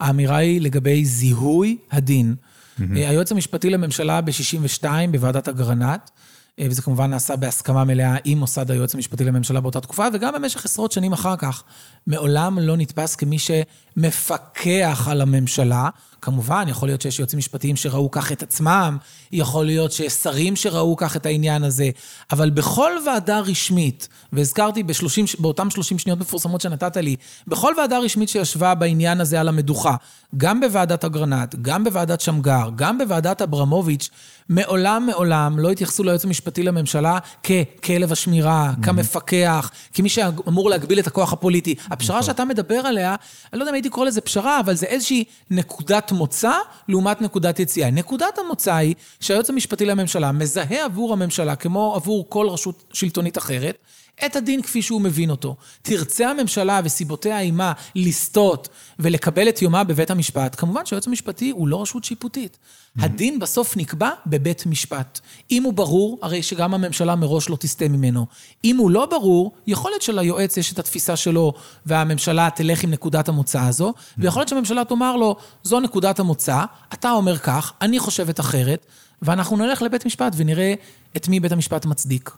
האמירה 0.00 0.36
היא 0.36 0.60
לגבי 0.60 1.04
זיהוי 1.04 1.76
הדין. 1.90 2.34
Mm-hmm. 2.78 2.94
היועץ 2.94 3.32
המשפטי 3.32 3.70
לממשלה 3.70 4.20
ב-62' 4.20 4.86
בוועדת 5.10 5.48
אגרנט, 5.48 6.10
אה, 6.58 6.66
וזה 6.70 6.82
כמובן 6.82 7.10
נעשה 7.10 7.36
בהסכמה 7.36 7.84
מלאה 7.84 8.16
עם 8.24 8.38
מוסד 8.38 8.70
היועץ 8.70 8.94
המשפטי 8.94 9.24
לממשלה 9.24 9.60
באותה 9.60 9.80
תקופה, 9.80 10.06
וגם 10.12 10.34
במשך 10.34 10.64
עשרות 10.64 10.92
שנים 10.92 11.12
אחר 11.12 11.36
כך. 11.36 11.62
מעולם 12.06 12.58
לא 12.58 12.76
נתפס 12.76 13.16
כמי 13.16 13.36
שמפקח 13.38 15.08
על 15.10 15.20
הממשלה. 15.20 15.88
כמובן, 16.22 16.64
יכול 16.68 16.88
להיות 16.88 17.00
שיש 17.00 17.18
יועצים 17.18 17.38
משפטיים 17.38 17.76
שראו 17.76 18.10
כך 18.10 18.32
את 18.32 18.42
עצמם, 18.42 18.96
יכול 19.32 19.66
להיות 19.66 19.92
שיש 19.92 20.12
שרים 20.12 20.56
שראו 20.56 20.96
כך 20.96 21.16
את 21.16 21.26
העניין 21.26 21.64
הזה, 21.64 21.90
אבל 22.32 22.50
בכל 22.50 22.92
ועדה 23.06 23.40
רשמית, 23.40 24.08
והזכרתי 24.32 24.82
ב-30, 24.82 25.36
באותם 25.38 25.70
30 25.70 25.98
שניות 25.98 26.20
מפורסמות 26.20 26.60
שנתת 26.60 26.96
לי, 26.96 27.16
בכל 27.46 27.74
ועדה 27.78 27.98
רשמית 27.98 28.28
שישבה 28.28 28.74
בעניין 28.74 29.20
הזה 29.20 29.40
על 29.40 29.48
המדוכה, 29.48 29.96
גם 30.36 30.60
בוועדת 30.60 31.04
אגרנט, 31.04 31.54
גם 31.62 31.84
בוועדת 31.84 32.20
שמגר, 32.20 32.68
גם 32.76 32.98
בוועדת 32.98 33.42
אברמוביץ', 33.42 34.10
מעולם 34.48 35.06
מעולם 35.06 35.58
לא 35.58 35.70
התייחסו 35.70 36.04
ליועץ 36.04 36.24
המשפטי 36.24 36.62
לממשלה 36.62 37.18
ככלב 37.42 38.12
השמירה, 38.12 38.72
mm-hmm. 38.72 38.84
כמפקח, 38.84 39.70
כמי 39.94 40.08
שאמור 40.08 40.70
להגביל 40.70 40.98
את 40.98 41.06
הכוח 41.06 41.32
הפוליטי. 41.32 41.74
הפשרה 41.90 42.18
נכון. 42.18 42.26
שאתה 42.26 42.44
מדבר 42.44 42.74
עליה, 42.74 43.14
אני 43.52 43.58
לא 43.58 43.64
יודע 43.64 43.70
אם 43.70 43.74
הייתי 43.74 43.88
קורא 43.88 44.06
לזה 44.06 44.20
פשרה, 44.20 44.60
אבל 44.60 44.74
זה 44.74 44.86
איזושהי 44.86 45.24
נקודת 45.50 46.11
מוצא 46.12 46.52
לעומת 46.88 47.22
נקודת 47.22 47.60
יציאה. 47.60 47.90
נקודת 47.90 48.38
המוצא 48.38 48.74
היא 48.74 48.94
שהיועץ 49.20 49.50
המשפטי 49.50 49.86
לממשלה 49.86 50.32
מזהה 50.32 50.84
עבור 50.84 51.12
הממשלה, 51.12 51.56
כמו 51.56 51.92
עבור 51.96 52.26
כל 52.28 52.48
רשות 52.48 52.84
שלטונית 52.92 53.38
אחרת, 53.38 53.78
את 54.26 54.36
הדין 54.36 54.62
כפי 54.62 54.82
שהוא 54.82 55.00
מבין 55.00 55.30
אותו. 55.30 55.56
תרצה 55.82 56.30
הממשלה 56.30 56.80
וסיבותיה 56.84 57.38
עימה 57.38 57.72
לסטות 57.94 58.68
ולקבל 58.98 59.48
את 59.48 59.62
יומה 59.62 59.84
בבית 59.84 60.10
המשפט, 60.10 60.54
כמובן 60.58 60.86
שהיועץ 60.86 61.06
המשפטי 61.06 61.50
הוא 61.50 61.68
לא 61.68 61.82
רשות 61.82 62.04
שיפוטית. 62.04 62.58
הדין 62.98 63.38
בסוף 63.38 63.76
נקבע 63.76 64.10
בבית 64.26 64.66
משפט. 64.66 65.20
אם 65.50 65.62
הוא 65.62 65.72
ברור, 65.72 66.18
הרי 66.22 66.42
שגם 66.42 66.74
הממשלה 66.74 67.16
מראש 67.16 67.48
לא 67.48 67.56
תסטה 67.56 67.88
ממנו. 67.88 68.26
אם 68.64 68.76
הוא 68.76 68.90
לא 68.90 69.06
ברור, 69.06 69.52
יכול 69.66 69.90
להיות 69.90 70.02
שליועץ 70.02 70.56
יש 70.56 70.72
את 70.72 70.78
התפיסה 70.78 71.16
שלו 71.16 71.52
והממשלה 71.86 72.48
תלך 72.54 72.84
עם 72.84 72.90
נקודת 72.90 73.28
המוצא 73.28 73.60
הזו, 73.60 73.94
ויכול 74.18 74.40
להיות 74.40 74.48
שהממשלה 74.48 74.84
תאמר 74.84 75.16
לו, 75.16 75.36
זו 75.62 75.80
נקודת 75.80 76.18
המוצא, 76.18 76.64
אתה 76.94 77.10
אומר 77.10 77.38
כך, 77.38 77.72
אני 77.80 77.98
חושבת 77.98 78.40
אחרת, 78.40 78.86
ואנחנו 79.22 79.56
נלך 79.56 79.82
לבית 79.82 80.06
משפט 80.06 80.32
ונראה 80.36 80.74
את 81.16 81.28
מי 81.28 81.40
בית 81.40 81.52
המשפט 81.52 81.86
מצדיק. 81.86 82.30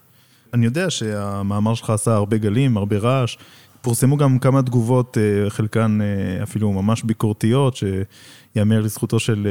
אני 0.54 0.64
יודע 0.64 0.90
שהמאמר 0.90 1.74
שלך 1.74 1.90
עשה 1.90 2.14
הרבה 2.14 2.36
גלים, 2.36 2.76
הרבה 2.76 2.98
רעש. 2.98 3.36
פורסמו 3.80 4.16
גם 4.16 4.38
כמה 4.38 4.62
תגובות, 4.62 5.18
אה, 5.18 5.50
חלקן 5.50 5.98
אה, 6.02 6.42
אפילו 6.42 6.72
ממש 6.72 7.02
ביקורתיות, 7.02 7.76
שיאמר 7.76 8.80
לזכותו 8.80 9.18
של 9.20 9.48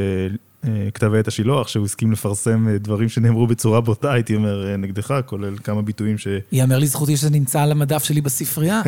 אה, 0.66 0.70
כתב 0.94 1.14
העת 1.14 1.28
השילוח, 1.28 1.68
שהוא 1.68 1.86
הסכים 1.86 2.12
לפרסם 2.12 2.68
דברים 2.78 3.10
שנאמרו 3.10 3.48
בצורה 3.48 3.82
בוטה, 3.82 4.14
הייתי 4.14 4.36
אומר, 4.36 4.78
נגדך, 4.78 5.20
כולל 5.26 5.58
כמה 5.58 5.82
ביטויים 5.82 6.18
ש... 6.18 6.28
יאמר 6.52 6.80
לזכותי 6.80 7.18
שזה 7.18 7.30
נמצא 7.30 7.62
על 7.62 7.72
המדף 7.72 8.04
שלי 8.04 8.22
בספרייה. 8.22 8.82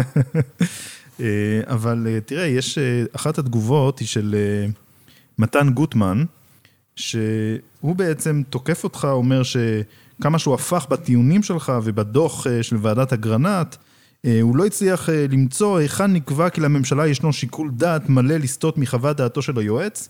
אבל 1.64 2.08
תראה, 2.26 2.46
יש, 2.46 2.78
אחת 3.16 3.38
התגובות 3.38 4.00
היא 4.00 4.08
של 4.08 4.36
מתן 5.40 5.70
גוטמן, 5.70 6.24
שהוא 6.96 7.96
בעצם 7.96 8.42
תוקף 8.50 8.84
אותך, 8.84 9.08
אומר 9.12 9.44
ש... 9.44 9.58
כמה 10.22 10.40
שהוא 10.40 10.54
הפך 10.54 10.88
בטיעונים 10.90 11.44
שלך 11.44 11.74
ובדוח 11.84 12.48
אה, 12.48 12.64
של 12.64 12.78
ועדת 12.82 13.14
אגרנט, 13.14 13.76
אה, 14.26 14.42
הוא 14.42 14.56
לא 14.56 14.66
הצליח 14.66 15.10
אה, 15.10 15.26
למצוא 15.30 15.78
היכן 15.78 16.14
נקבע 16.14 16.50
כי 16.50 16.62
לממשלה 16.62 17.08
ישנו 17.08 17.34
שיקול 17.34 17.72
דעת 17.74 18.10
מלא 18.10 18.38
לסטות 18.38 18.78
מחוות 18.78 19.18
דעתו 19.18 19.42
של 19.42 19.60
היועץ, 19.60 20.10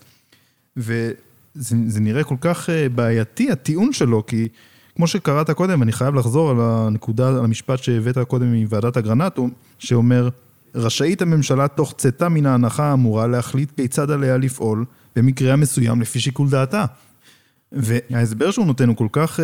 וזה 0.77 1.99
נראה 1.99 2.23
כל 2.23 2.35
כך 2.41 2.69
בעייתי, 2.95 3.51
הטיעון 3.51 3.93
שלו, 3.93 4.25
כי 4.25 4.47
כמו 4.95 5.07
שקראת 5.07 5.51
קודם, 5.51 5.83
אני 5.83 5.91
חייב 5.91 6.15
לחזור 6.15 6.49
על 6.49 6.57
הנקודה, 6.59 7.29
על 7.29 7.37
המשפט 7.45 7.83
שהבאת 7.83 8.17
קודם 8.17 8.53
מוועדת 8.53 8.97
אגרנט, 8.97 9.39
שאומר, 9.79 10.29
רשאית 10.75 11.21
הממשלה 11.21 11.67
תוך 11.67 11.93
צאתה 11.97 12.29
מן 12.29 12.45
ההנחה 12.45 12.83
האמורה 12.83 13.27
להחליט 13.27 13.71
כיצד 13.75 14.11
עליה 14.11 14.37
לפעול 14.37 14.85
במקרה 15.15 15.55
מסוים 15.55 16.01
לפי 16.01 16.19
שיקול 16.19 16.49
דעתה. 16.49 16.85
וההסבר 17.71 18.51
שהוא 18.51 18.65
נותן 18.65 18.87
הוא 18.87 18.95
כל 18.95 19.07
כך 19.11 19.39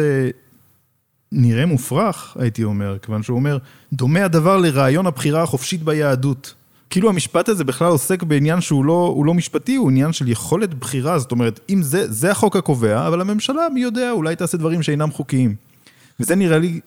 נראה 1.32 1.66
מופרך, 1.66 2.38
הייתי 2.40 2.64
אומר, 2.64 2.98
כיוון 3.02 3.24
שהוא 3.24 3.36
אומר, 3.36 3.58
דומה 3.94 4.26
הדבר 4.26 4.58
לרעיון 4.58 5.08
הבחירה 5.08 5.44
החופשית 5.44 5.84
ביהדות. 5.84 6.54
כאילו 6.90 7.10
המשפט 7.10 7.50
הזה 7.50 7.64
בכלל 7.64 7.88
עוסק 7.88 8.24
בעניין 8.24 8.62
שהוא 8.62 8.86
לא, 8.86 9.24
לא 9.26 9.34
משפטי, 9.34 9.76
הוא 9.76 9.90
עניין 9.90 10.14
של 10.14 10.28
יכולת 10.28 10.74
בחירה, 10.74 11.20
זאת 11.20 11.32
אומרת, 11.32 11.60
אם 11.70 11.82
זה, 11.82 12.12
זה 12.12 12.32
החוק 12.32 12.56
הקובע, 12.56 13.08
אבל 13.08 13.22
הממשלה, 13.22 13.68
מי 13.74 13.82
יודע, 13.82 14.12
אולי 14.12 14.36
תעשה 14.36 14.58
דברים 14.58 14.84
שאינם 14.84 15.12
חוקיים. 15.12 15.56
וזה 16.20 16.36
נראה 16.36 16.58
לי 16.58 16.80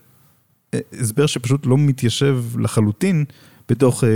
אה, 0.75 0.79
הסבר 1.01 1.27
שפשוט 1.27 1.67
לא 1.67 1.79
מתיישב 1.79 2.43
לחלוטין 2.59 3.25
בתוך 3.69 4.05
אה, 4.05 4.09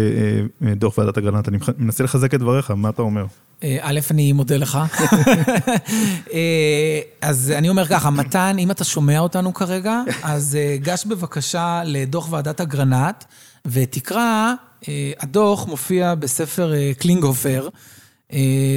אה, 0.69 0.75
דוח 0.75 0.99
ועדת 0.99 1.19
אגרנט. 1.19 1.49
אני 1.49 1.59
מנסה 1.79 2.05
לחזק 2.05 2.35
את 2.35 2.41
דבריך, 2.41 2.71
מה 2.71 2.89
אתה 2.89 3.03
אומר? 3.03 3.27
אה, 3.65 3.79
א', 3.81 4.01
אני 4.11 4.33
מודה 4.33 4.57
לך. 4.57 4.79
אה, 6.33 7.01
אז 7.21 7.53
אני 7.57 7.69
אומר 7.69 7.87
ככה, 7.87 8.11
מתן, 8.11 8.57
אם 8.59 8.71
אתה 8.71 8.85
שומע 8.85 9.19
אותנו 9.19 9.55
כרגע, 9.55 10.03
אז 10.23 10.57
אה, 10.61 10.77
גש 10.83 11.05
בבקשה 11.07 11.83
לדוח 11.85 12.33
ועדת 12.33 12.61
אגרנט, 12.61 13.25
ותקרא, 13.67 14.53
הדוח 15.21 15.67
מופיע 15.67 16.15
בספר 16.15 16.73
קלינגהופר. 16.99 17.69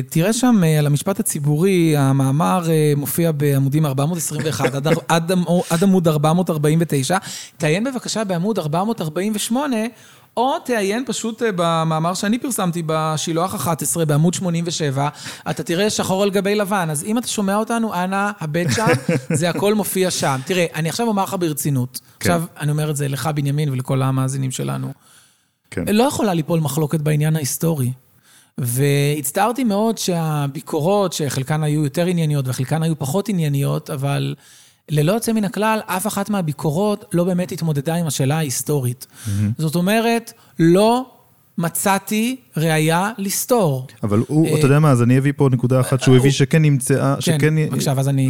תראה 0.10 0.34
שם 0.34 0.62
על 0.80 0.86
המשפט 0.86 1.20
הציבורי, 1.20 1.98
המאמר 1.98 2.68
מופיע 2.98 3.32
בעמודים 3.32 3.86
421 3.86 4.76
עד, 4.76 4.88
עד, 5.08 5.32
עד 5.70 5.84
עמוד 5.84 6.08
449. 6.08 7.18
תעיין 7.58 7.84
בבקשה 7.84 8.24
בעמוד 8.24 8.60
448. 8.60 9.78
או 10.38 10.60
תעיין 10.60 11.04
פשוט 11.08 11.42
אה, 11.44 11.50
במאמר 11.56 12.14
שאני 12.14 12.40
פרסמתי 12.40 12.84
בשילוח 12.86 13.56
11 13.56 14.06
בעמוד 14.06 14.34
87, 14.34 15.10
אתה 15.50 15.64
תראה 15.64 15.90
שחור 15.90 16.24
על 16.24 16.30
גבי 16.30 16.56
לבן. 16.56 16.90
אז 16.90 17.04
אם 17.04 17.18
אתה 17.18 17.28
שומע 17.28 17.56
אותנו, 17.56 17.94
אנא, 17.94 18.32
הבט 18.40 18.68
שם, 18.76 18.86
זה 19.40 19.50
הכל 19.50 19.74
מופיע 19.74 20.12
שם. 20.12 20.40
תראה, 20.46 20.66
אני 20.76 20.90
עכשיו 20.90 21.08
אומר 21.08 21.24
לך 21.24 21.36
ברצינות. 21.40 22.00
כן. 22.00 22.30
עכשיו, 22.30 22.44
אני 22.60 22.72
אומר 22.72 22.92
את 22.92 22.96
זה 22.96 23.08
לך, 23.08 23.30
בנימין, 23.36 23.70
ולכל 23.70 24.02
המאזינים 24.02 24.52
שלנו. 24.52 24.94
כן. 25.72 25.84
לא 25.88 26.04
יכולה 26.04 26.34
ליפול 26.34 26.60
מחלוקת 26.60 27.00
בעניין 27.00 27.36
ההיסטורי. 27.36 27.92
והצטערתי 28.58 29.64
מאוד 29.64 29.98
שהביקורות, 29.98 31.14
שחלקן 31.14 31.64
היו 31.64 31.84
יותר 31.84 32.06
ענייניות 32.06 32.48
וחלקן 32.48 32.84
היו 32.84 33.00
פחות 33.00 33.30
ענייניות, 33.30 33.90
אבל 33.90 34.36
ללא 34.92 35.12
יוצא 35.12 35.34
מן 35.34 35.44
הכלל, 35.44 35.80
אף 35.86 36.08
אחת 36.08 36.30
מהביקורות 36.30 37.06
לא 37.14 37.24
באמת 37.24 37.52
התמודדה 37.52 37.96
עם 37.96 38.08
השאלה 38.08 38.38
ההיסטורית. 38.38 39.08
Mm-hmm. 39.10 39.30
זאת 39.58 39.76
אומרת, 39.76 40.34
לא 40.60 41.12
מצאתי 41.58 42.36
ראייה 42.58 43.12
לסתור. 43.18 43.88
אבל 44.04 44.24
הוא, 44.28 44.48
אה, 44.48 44.58
אתה 44.58 44.66
יודע 44.66 44.80
מה, 44.80 44.92
אז 44.92 45.02
אני 45.02 45.18
אביא 45.18 45.34
פה 45.36 45.50
נקודה 45.52 45.80
אחת 45.80 46.02
שהוא 46.02 46.16
הביא 46.16 46.32
שכן 46.32 46.62
נמצאה, 46.62 47.16
כן, 47.16 47.22
שכן 47.22 47.54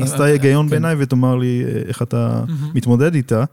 עשתה 0.04 0.24
היגיון 0.24 0.65
כן. 0.65 0.69
בעיניי, 0.69 0.95
ותאמר 1.00 1.36
לי 1.36 1.63
אה, 1.65 1.82
איך 1.88 2.02
אתה 2.02 2.43
מתמודד 2.76 3.15
איתה. 3.15 3.43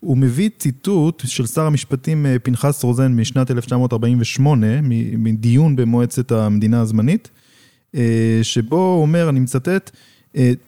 הוא 0.00 0.16
מביא 0.16 0.50
ציטוט 0.58 1.22
של 1.26 1.46
שר 1.46 1.62
המשפטים 1.62 2.26
אה, 2.26 2.38
פנחס 2.42 2.84
רוזן 2.84 3.12
משנת 3.12 3.50
1948, 3.50 4.66
מדיון 5.18 5.76
במועצת 5.76 6.32
המדינה 6.32 6.80
הזמנית, 6.80 7.30
שבו 8.42 8.76
הוא 8.76 9.02
אומר, 9.02 9.28
אני 9.28 9.40
מצטט, 9.40 9.68
אה, 9.68 10.00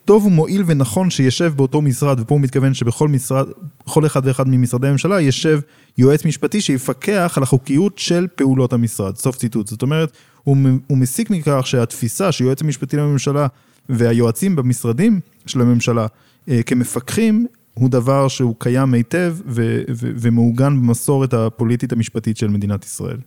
טוב 0.05 0.27
ומועיל 0.27 0.63
ונכון 0.67 1.11
שישב 1.11 1.53
באותו 1.57 1.83
משרד, 1.83 2.21
ופה 2.21 2.35
הוא 2.35 2.41
מתכוון 2.41 2.75
שבכל 2.75 3.09
משרד, 3.09 3.47
כל 3.85 4.07
אחד 4.07 4.21
ואחד 4.25 4.49
ממשרדי 4.49 4.89
הממשלה 4.89 5.21
ישב 5.21 5.61
יועץ 5.99 6.25
משפטי 6.25 6.61
שיפקח 6.61 7.35
על 7.37 7.43
החוקיות 7.43 7.99
של 7.99 8.27
פעולות 8.35 8.73
המשרד. 8.73 9.17
סוף 9.17 9.37
ציטוט. 9.37 9.67
זאת 9.67 9.83
אומרת, 9.83 10.13
הוא, 10.45 10.57
הוא 10.87 10.99
מסיק 10.99 11.31
מכך 11.31 11.63
שהתפיסה 11.65 12.33
שיועץ 12.33 12.63
המשפטי 12.63 12.97
לממשלה 12.97 13.47
והיועצים 13.89 14.57
במשרדים 14.57 15.21
של 15.47 15.61
הממשלה 15.61 16.07
אה, 16.49 16.63
כמפקחים, 16.63 17.47
הוא 17.75 17.91
דבר 17.91 18.29
שהוא 18.29 18.55
קיים 18.59 18.95
היטב 18.95 19.37
ומעוגן 19.95 20.77
במסורת 20.77 21.35
הפוליטית 21.35 21.93
המשפטית 21.93 22.37
של 22.37 22.49
מדינת 22.49 22.85
ישראל. 22.85 23.19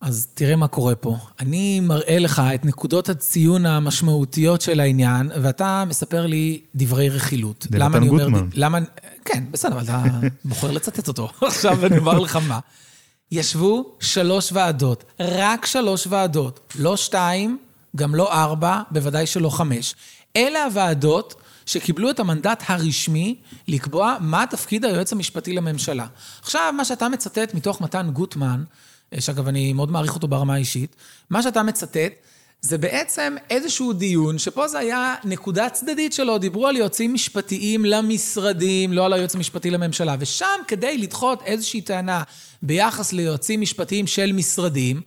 אז 0.00 0.28
תראה 0.34 0.56
מה 0.56 0.68
קורה 0.68 0.94
פה. 0.94 1.16
אני 1.40 1.80
מראה 1.80 2.18
לך 2.18 2.42
את 2.54 2.64
נקודות 2.64 3.08
הציון 3.08 3.66
המשמעותיות 3.66 4.60
של 4.60 4.80
העניין, 4.80 5.30
ואתה 5.42 5.84
מספר 5.88 6.26
לי 6.26 6.60
דברי 6.74 7.08
רכילות. 7.08 7.66
למה 7.70 7.98
אני 7.98 8.08
אומר... 8.08 8.24
גוטמן. 8.24 8.48
למה... 8.54 8.78
כן, 9.24 9.44
בסדר, 9.50 9.72
אבל 9.72 9.84
אתה 9.84 10.02
בוחר 10.44 10.70
לצטט 10.70 11.08
אותו. 11.08 11.28
עכשיו 11.46 11.86
אני 11.86 11.98
אומר 11.98 12.18
לך 12.18 12.38
מה. 12.48 12.58
ישבו 13.32 13.96
שלוש 14.00 14.52
ועדות, 14.52 15.04
רק 15.20 15.66
שלוש 15.66 16.06
ועדות, 16.06 16.72
לא 16.78 16.96
שתיים, 16.96 17.58
גם 17.96 18.14
לא 18.14 18.32
ארבע, 18.32 18.82
בוודאי 18.90 19.26
שלא 19.26 19.50
חמש. 19.50 19.94
אלה 20.36 20.64
הוועדות 20.64 21.34
שקיבלו 21.66 22.10
את 22.10 22.20
המנדט 22.20 22.62
הרשמי 22.66 23.36
לקבוע 23.68 24.16
מה 24.20 24.44
תפקיד 24.50 24.84
היועץ 24.84 25.12
המשפטי 25.12 25.52
לממשלה. 25.52 26.06
עכשיו, 26.42 26.74
מה 26.76 26.84
שאתה 26.84 27.08
מצטט 27.08 27.54
מתוך 27.54 27.80
מתן 27.80 28.10
גוטמן, 28.10 28.64
שאגב, 29.18 29.48
אני 29.48 29.72
מאוד 29.72 29.90
מעריך 29.90 30.14
אותו 30.14 30.28
ברמה 30.28 30.54
האישית, 30.54 30.96
מה 31.30 31.42
שאתה 31.42 31.62
מצטט, 31.62 32.12
זה 32.60 32.78
בעצם 32.78 33.36
איזשהו 33.50 33.92
דיון, 33.92 34.38
שפה 34.38 34.68
זה 34.68 34.78
היה 34.78 35.14
נקודה 35.24 35.70
צדדית 35.70 36.12
שלו, 36.12 36.38
דיברו 36.38 36.66
על 36.66 36.76
יועצים 36.76 37.14
משפטיים 37.14 37.84
למשרדים, 37.84 38.92
לא 38.92 39.06
על 39.06 39.12
היועץ 39.12 39.34
המשפטי 39.34 39.70
לממשלה. 39.70 40.16
ושם, 40.18 40.60
כדי 40.68 40.98
לדחות 40.98 41.42
איזושהי 41.42 41.80
טענה 41.80 42.22
ביחס 42.62 43.12
ליועצים 43.12 43.60
משפטיים 43.60 44.06
של 44.06 44.32
משרדים, 44.32 45.00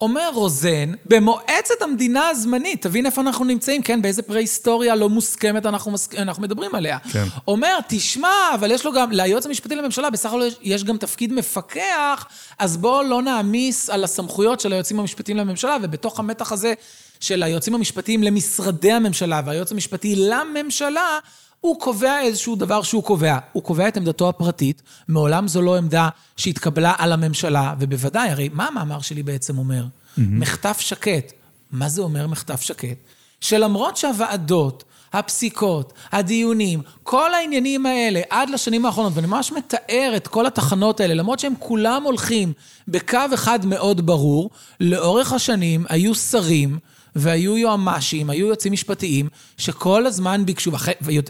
אומר 0.00 0.30
רוזן, 0.34 0.92
במועצת 1.06 1.82
המדינה 1.82 2.28
הזמנית, 2.28 2.82
תבין 2.82 3.06
איפה 3.06 3.20
אנחנו 3.20 3.44
נמצאים, 3.44 3.82
כן, 3.82 4.02
באיזה 4.02 4.22
פרה-היסטוריה 4.22 4.94
לא 4.94 5.08
מוסכמת 5.08 5.66
אנחנו, 5.66 5.90
מס... 5.90 6.08
אנחנו 6.18 6.42
מדברים 6.42 6.74
עליה. 6.74 6.98
כן. 7.12 7.24
אומר, 7.48 7.78
תשמע, 7.88 8.28
אבל 8.54 8.70
יש 8.70 8.84
לו 8.84 8.92
גם, 8.92 9.12
ליועץ 9.12 9.46
המשפטי 9.46 9.76
לממשלה, 9.76 10.10
בסך 10.10 10.28
הכל 10.28 10.42
יש 10.62 10.84
גם 10.84 10.96
תפקיד 10.96 11.32
מפקח, 11.32 12.26
אז 12.58 12.76
בואו 12.76 13.02
לא 13.02 13.22
נעמיס 13.22 13.90
על 13.90 14.04
הסמכויות 14.04 14.60
של 14.60 14.72
היועצים 14.72 15.00
המשפטיים 15.00 15.38
לממשלה, 15.38 15.76
ובתוך 15.82 16.18
המתח 16.18 16.52
הזה 16.52 16.74
של 17.20 17.42
היועצים 17.42 17.74
המשפטיים 17.74 18.22
למשרדי 18.22 18.92
הממשלה 18.92 19.42
והיועץ 19.46 19.72
המשפטי 19.72 20.16
לממשלה, 20.16 21.18
הוא 21.60 21.80
קובע 21.80 22.20
איזשהו 22.20 22.56
דבר 22.56 22.82
שהוא 22.82 23.02
קובע. 23.02 23.38
הוא 23.52 23.62
קובע 23.62 23.88
את 23.88 23.96
עמדתו 23.96 24.28
הפרטית, 24.28 24.82
מעולם 25.08 25.48
זו 25.48 25.62
לא 25.62 25.76
עמדה 25.76 26.08
שהתקבלה 26.36 26.92
על 26.98 27.12
הממשלה, 27.12 27.74
ובוודאי, 27.78 28.30
הרי 28.30 28.48
מה 28.52 28.66
המאמר 28.66 29.00
שלי 29.00 29.22
בעצם 29.22 29.58
אומר? 29.58 29.84
Mm-hmm. 29.84 30.20
מחטף 30.20 30.80
שקט. 30.80 31.32
מה 31.70 31.88
זה 31.88 32.02
אומר 32.02 32.26
מחטף 32.26 32.60
שקט? 32.60 32.96
שלמרות 33.40 33.96
שהוועדות, 33.96 34.84
הפסיקות, 35.12 35.92
הדיונים, 36.12 36.82
כל 37.02 37.34
העניינים 37.34 37.86
האלה 37.86 38.20
עד 38.30 38.50
לשנים 38.50 38.86
האחרונות, 38.86 39.12
ואני 39.14 39.26
ממש 39.26 39.52
מתאר 39.52 40.12
את 40.16 40.28
כל 40.28 40.46
התחנות 40.46 41.00
האלה, 41.00 41.14
למרות 41.14 41.38
שהם 41.38 41.54
כולם 41.58 42.02
הולכים 42.02 42.52
בקו 42.88 43.18
אחד 43.34 43.66
מאוד 43.66 44.06
ברור, 44.06 44.50
לאורך 44.80 45.32
השנים 45.32 45.84
היו 45.88 46.14
שרים, 46.14 46.78
והיו 47.18 47.58
יועמ"שים, 47.58 48.30
היו 48.30 48.46
יועצים 48.46 48.72
משפטיים, 48.72 49.28
שכל 49.58 50.06
הזמן 50.06 50.46
ביקשו, 50.46 50.70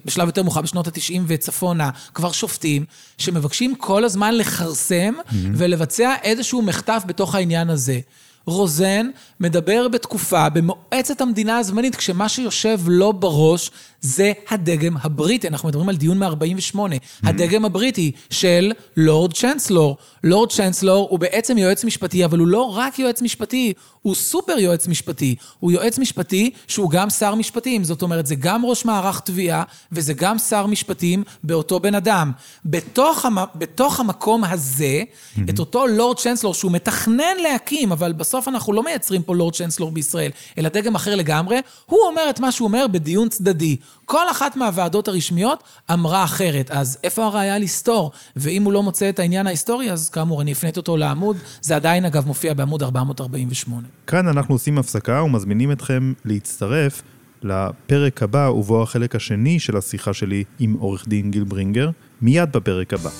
בשלב 0.04 0.28
יותר 0.28 0.42
מאוחר 0.42 0.60
בשנות 0.60 0.86
ה-90 0.86 1.20
וצפונה, 1.26 1.90
כבר 2.14 2.32
שופטים, 2.32 2.84
שמבקשים 3.18 3.74
כל 3.74 4.04
הזמן 4.04 4.34
לכרסם 4.34 5.14
mm-hmm. 5.18 5.32
ולבצע 5.54 6.14
איזשהו 6.22 6.62
מחטף 6.62 7.02
בתוך 7.06 7.34
העניין 7.34 7.70
הזה. 7.70 8.00
רוזן 8.48 9.06
מדבר 9.40 9.88
בתקופה, 9.88 10.48
במועצת 10.48 11.20
המדינה 11.20 11.58
הזמנית, 11.58 11.96
כשמה 11.96 12.28
שיושב 12.28 12.80
לו 12.86 13.12
בראש 13.12 13.70
זה 14.00 14.32
הדגם 14.50 14.96
הבריטי. 15.02 15.48
אנחנו 15.48 15.68
מדברים 15.68 15.88
על 15.88 15.96
דיון 15.96 16.18
מ-48. 16.18 16.74
Mm-hmm. 16.74 17.28
הדגם 17.28 17.64
הבריטי 17.64 18.12
של 18.30 18.72
לורד 18.96 19.32
צ'נסלור. 19.32 19.96
לורד 20.24 20.52
צ'נסלור 20.52 21.08
הוא 21.10 21.18
בעצם 21.18 21.58
יועץ 21.58 21.84
משפטי, 21.84 22.24
אבל 22.24 22.38
הוא 22.38 22.46
לא 22.46 22.62
רק 22.62 22.98
יועץ 22.98 23.22
משפטי, 23.22 23.72
הוא 24.02 24.14
סופר 24.14 24.58
יועץ 24.58 24.88
משפטי. 24.88 25.36
הוא 25.58 25.72
יועץ 25.72 25.98
משפטי 25.98 26.50
שהוא 26.66 26.90
גם 26.90 27.10
שר 27.10 27.34
משפטים. 27.34 27.84
זאת 27.84 28.02
אומרת, 28.02 28.26
זה 28.26 28.34
גם 28.34 28.64
ראש 28.64 28.84
מערך 28.84 29.20
תביעה, 29.20 29.62
וזה 29.92 30.14
גם 30.14 30.38
שר 30.38 30.66
משפטים 30.66 31.24
באותו 31.44 31.80
בן 31.80 31.94
אדם. 31.94 32.32
בתוך, 32.64 33.24
המ... 33.24 33.38
בתוך 33.54 34.00
המקום 34.00 34.44
הזה, 34.44 35.02
mm-hmm. 35.02 35.40
את 35.50 35.58
אותו 35.58 35.86
לורד 35.86 36.18
צ'נסלור, 36.18 36.54
שהוא 36.54 36.72
מתכנן 36.72 37.36
להקים, 37.42 37.92
אבל 37.92 38.12
בסוף 38.12 38.48
אנחנו 38.48 38.72
לא 38.72 38.82
מייצרים 38.82 39.22
פה 39.22 39.34
לורד 39.34 39.54
צ'נסלור 39.54 39.90
בישראל, 39.90 40.30
אלא 40.58 40.68
דגם 40.68 40.94
אחר 40.94 41.14
לגמרי, 41.14 41.58
הוא 41.86 41.98
אומר 42.06 42.30
את 42.30 42.40
מה 42.40 42.52
שהוא 42.52 42.68
אומר 42.68 42.86
בדיון 42.86 43.28
צדדי. 43.28 43.76
כל 44.04 44.30
אחת 44.30 44.56
מהוועדות 44.56 45.08
הרשמיות 45.08 45.62
אמרה 45.92 46.24
אחרת. 46.24 46.70
אז 46.70 46.98
איפה 47.04 47.24
הראיה 47.24 47.58
לסתור? 47.58 48.10
ואם 48.36 48.62
הוא 48.62 48.72
לא 48.72 48.82
מוצא 48.82 49.08
את 49.08 49.18
העניין 49.18 49.46
ההיסטורי, 49.46 49.92
אז 49.92 50.10
כאמור, 50.10 50.42
אני 50.42 50.52
אפנית 50.52 50.76
אותו 50.76 50.96
לעמוד. 50.96 51.36
זה 51.60 51.76
עדיין, 51.76 52.04
אגב, 52.04 52.26
מופיע 52.26 52.54
בעמוד 52.54 52.82
448. 52.82 53.86
כאן 54.06 54.28
אנחנו 54.28 54.54
עושים 54.54 54.78
הפסקה 54.78 55.22
ומזמינים 55.22 55.72
אתכם 55.72 56.12
להצטרף 56.24 57.02
לפרק 57.42 58.22
הבא, 58.22 58.50
ובו 58.54 58.82
החלק 58.82 59.16
השני 59.16 59.60
של 59.60 59.76
השיחה 59.76 60.12
שלי 60.12 60.44
עם 60.58 60.76
עורך 60.78 61.08
דין 61.08 61.30
גיל 61.30 61.44
ברינגר, 61.44 61.90
מיד 62.20 62.52
בפרק 62.52 62.94
הבא. 62.94 63.10